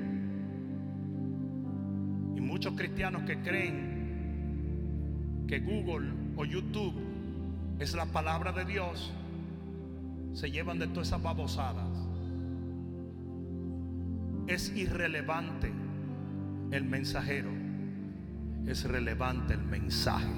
Y 2.35 2.41
muchos 2.41 2.73
cristianos 2.73 3.23
que 3.23 3.41
creen 3.41 5.45
que 5.47 5.59
Google 5.59 6.11
o 6.39 6.45
YouTube 6.45 6.93
es 7.79 7.93
la 7.95 8.05
palabra 8.05 8.53
de 8.53 8.63
Dios, 8.63 9.11
se 10.33 10.49
llevan 10.49 10.79
de 10.79 10.87
todas 10.87 11.09
esas 11.09 11.21
babosadas. 11.21 11.89
Es 14.47 14.73
irrelevante 14.73 15.69
el 16.71 16.85
mensajero, 16.85 17.49
es 18.65 18.85
relevante 18.85 19.53
el 19.53 19.63
mensaje. 19.63 20.33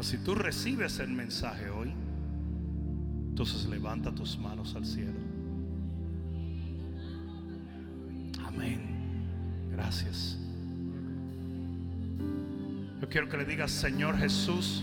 Si 0.00 0.18
tú 0.18 0.36
recibes 0.36 1.00
el 1.00 1.10
mensaje 1.10 1.68
hoy, 1.70 1.92
entonces 3.30 3.66
levanta 3.66 4.14
tus 4.14 4.38
manos 4.38 4.76
al 4.76 4.86
cielo. 4.86 5.35
Amén. 8.56 8.80
Gracias. 9.72 10.38
Yo 13.00 13.08
quiero 13.08 13.28
que 13.28 13.36
le 13.36 13.44
digas, 13.44 13.70
Señor 13.70 14.18
Jesús, 14.18 14.82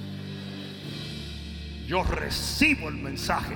yo 1.88 2.04
recibo 2.04 2.88
el 2.90 2.96
mensaje 2.96 3.56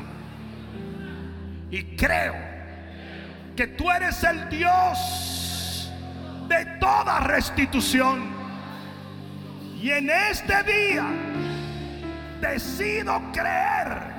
y 1.70 1.84
creo 1.96 2.36
que 3.56 3.68
tú 3.68 3.90
eres 3.92 4.24
el 4.24 4.50
Dios 4.50 5.92
de 6.48 6.66
toda 6.80 7.20
restitución. 7.22 8.36
Y 9.82 9.92
en 9.92 10.10
este 10.10 10.64
día 10.64 11.08
decido 12.42 13.22
creer 13.32 14.18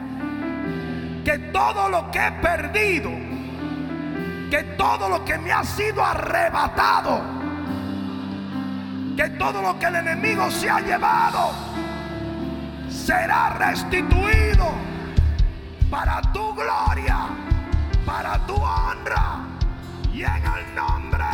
que 1.25 1.39
todo 1.53 1.89
lo 1.89 2.11
que 2.11 2.27
he 2.27 2.33
perdido, 2.33 3.11
que 4.51 4.63
todo 4.77 5.09
lo 5.09 5.25
que 5.25 5.39
me 5.39 5.53
ha 5.53 5.65
sido 5.65 6.05
arrebatado, 6.05 7.21
que 9.17 9.29
todo 9.31 9.61
lo 9.61 9.79
que 9.79 9.87
el 9.87 9.97
enemigo 9.97 10.51
se 10.51 10.71
ha 10.71 10.81
llevado, 10.81 11.53
será 12.89 13.51
restituido 13.51 14.73
para 15.91 16.21
tu 16.33 16.55
gloria, 16.55 17.29
para 18.05 18.39
tu 18.47 18.55
honra. 18.55 19.45
Y 20.13 20.23
en 20.23 20.43
el 20.45 20.75
nombre 20.75 21.25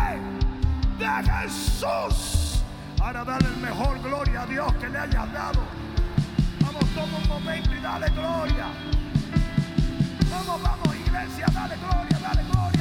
de 0.99 1.31
Jesús. 1.31 2.62
Ahora 3.01 3.25
dale 3.25 3.47
el 3.47 3.57
mejor 3.59 3.99
gloria 4.01 4.43
a 4.43 4.47
Dios 4.47 4.73
que 4.75 4.89
le 4.89 4.99
hayas 4.99 5.33
dado. 5.33 5.61
Vamos, 6.61 6.85
toma 6.95 7.19
un 7.19 7.29
momento 7.29 7.75
y 7.75 7.81
dale 7.81 8.09
gloria. 8.11 8.67
Vamos, 10.31 10.62
vamos, 10.62 10.97
iglesia, 10.97 11.47
dale 11.53 11.77
gloria, 11.77 12.19
dale 12.21 12.43
gloria, 12.51 12.74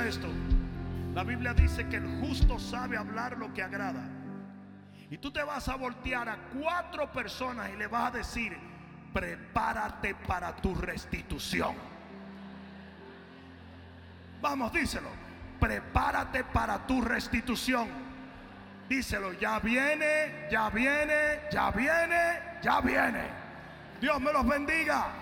Esto. 0.00 0.28
La 1.14 1.22
Biblia 1.22 1.52
dice 1.52 1.86
que 1.86 1.96
el 1.96 2.20
justo 2.20 2.58
sabe 2.58 2.96
hablar 2.96 3.36
lo 3.36 3.52
que 3.52 3.62
agrada. 3.62 4.02
Y 5.10 5.18
tú 5.18 5.30
te 5.30 5.42
vas 5.42 5.68
a 5.68 5.76
voltear 5.76 6.30
a 6.30 6.38
cuatro 6.58 7.12
personas 7.12 7.68
y 7.74 7.76
le 7.76 7.86
vas 7.88 8.08
a 8.08 8.16
decir, 8.16 8.56
prepárate 9.12 10.14
para 10.14 10.56
tu 10.56 10.74
restitución. 10.74 11.74
Vamos, 14.40 14.72
díselo. 14.72 15.10
Prepárate 15.60 16.42
para 16.42 16.86
tu 16.86 17.02
restitución. 17.02 17.88
Díselo, 18.88 19.34
ya 19.34 19.58
viene, 19.58 20.48
ya 20.50 20.70
viene, 20.70 21.40
ya 21.52 21.70
viene, 21.70 22.40
ya 22.62 22.80
viene. 22.80 23.24
Dios 24.00 24.18
me 24.22 24.32
los 24.32 24.46
bendiga. 24.46 25.21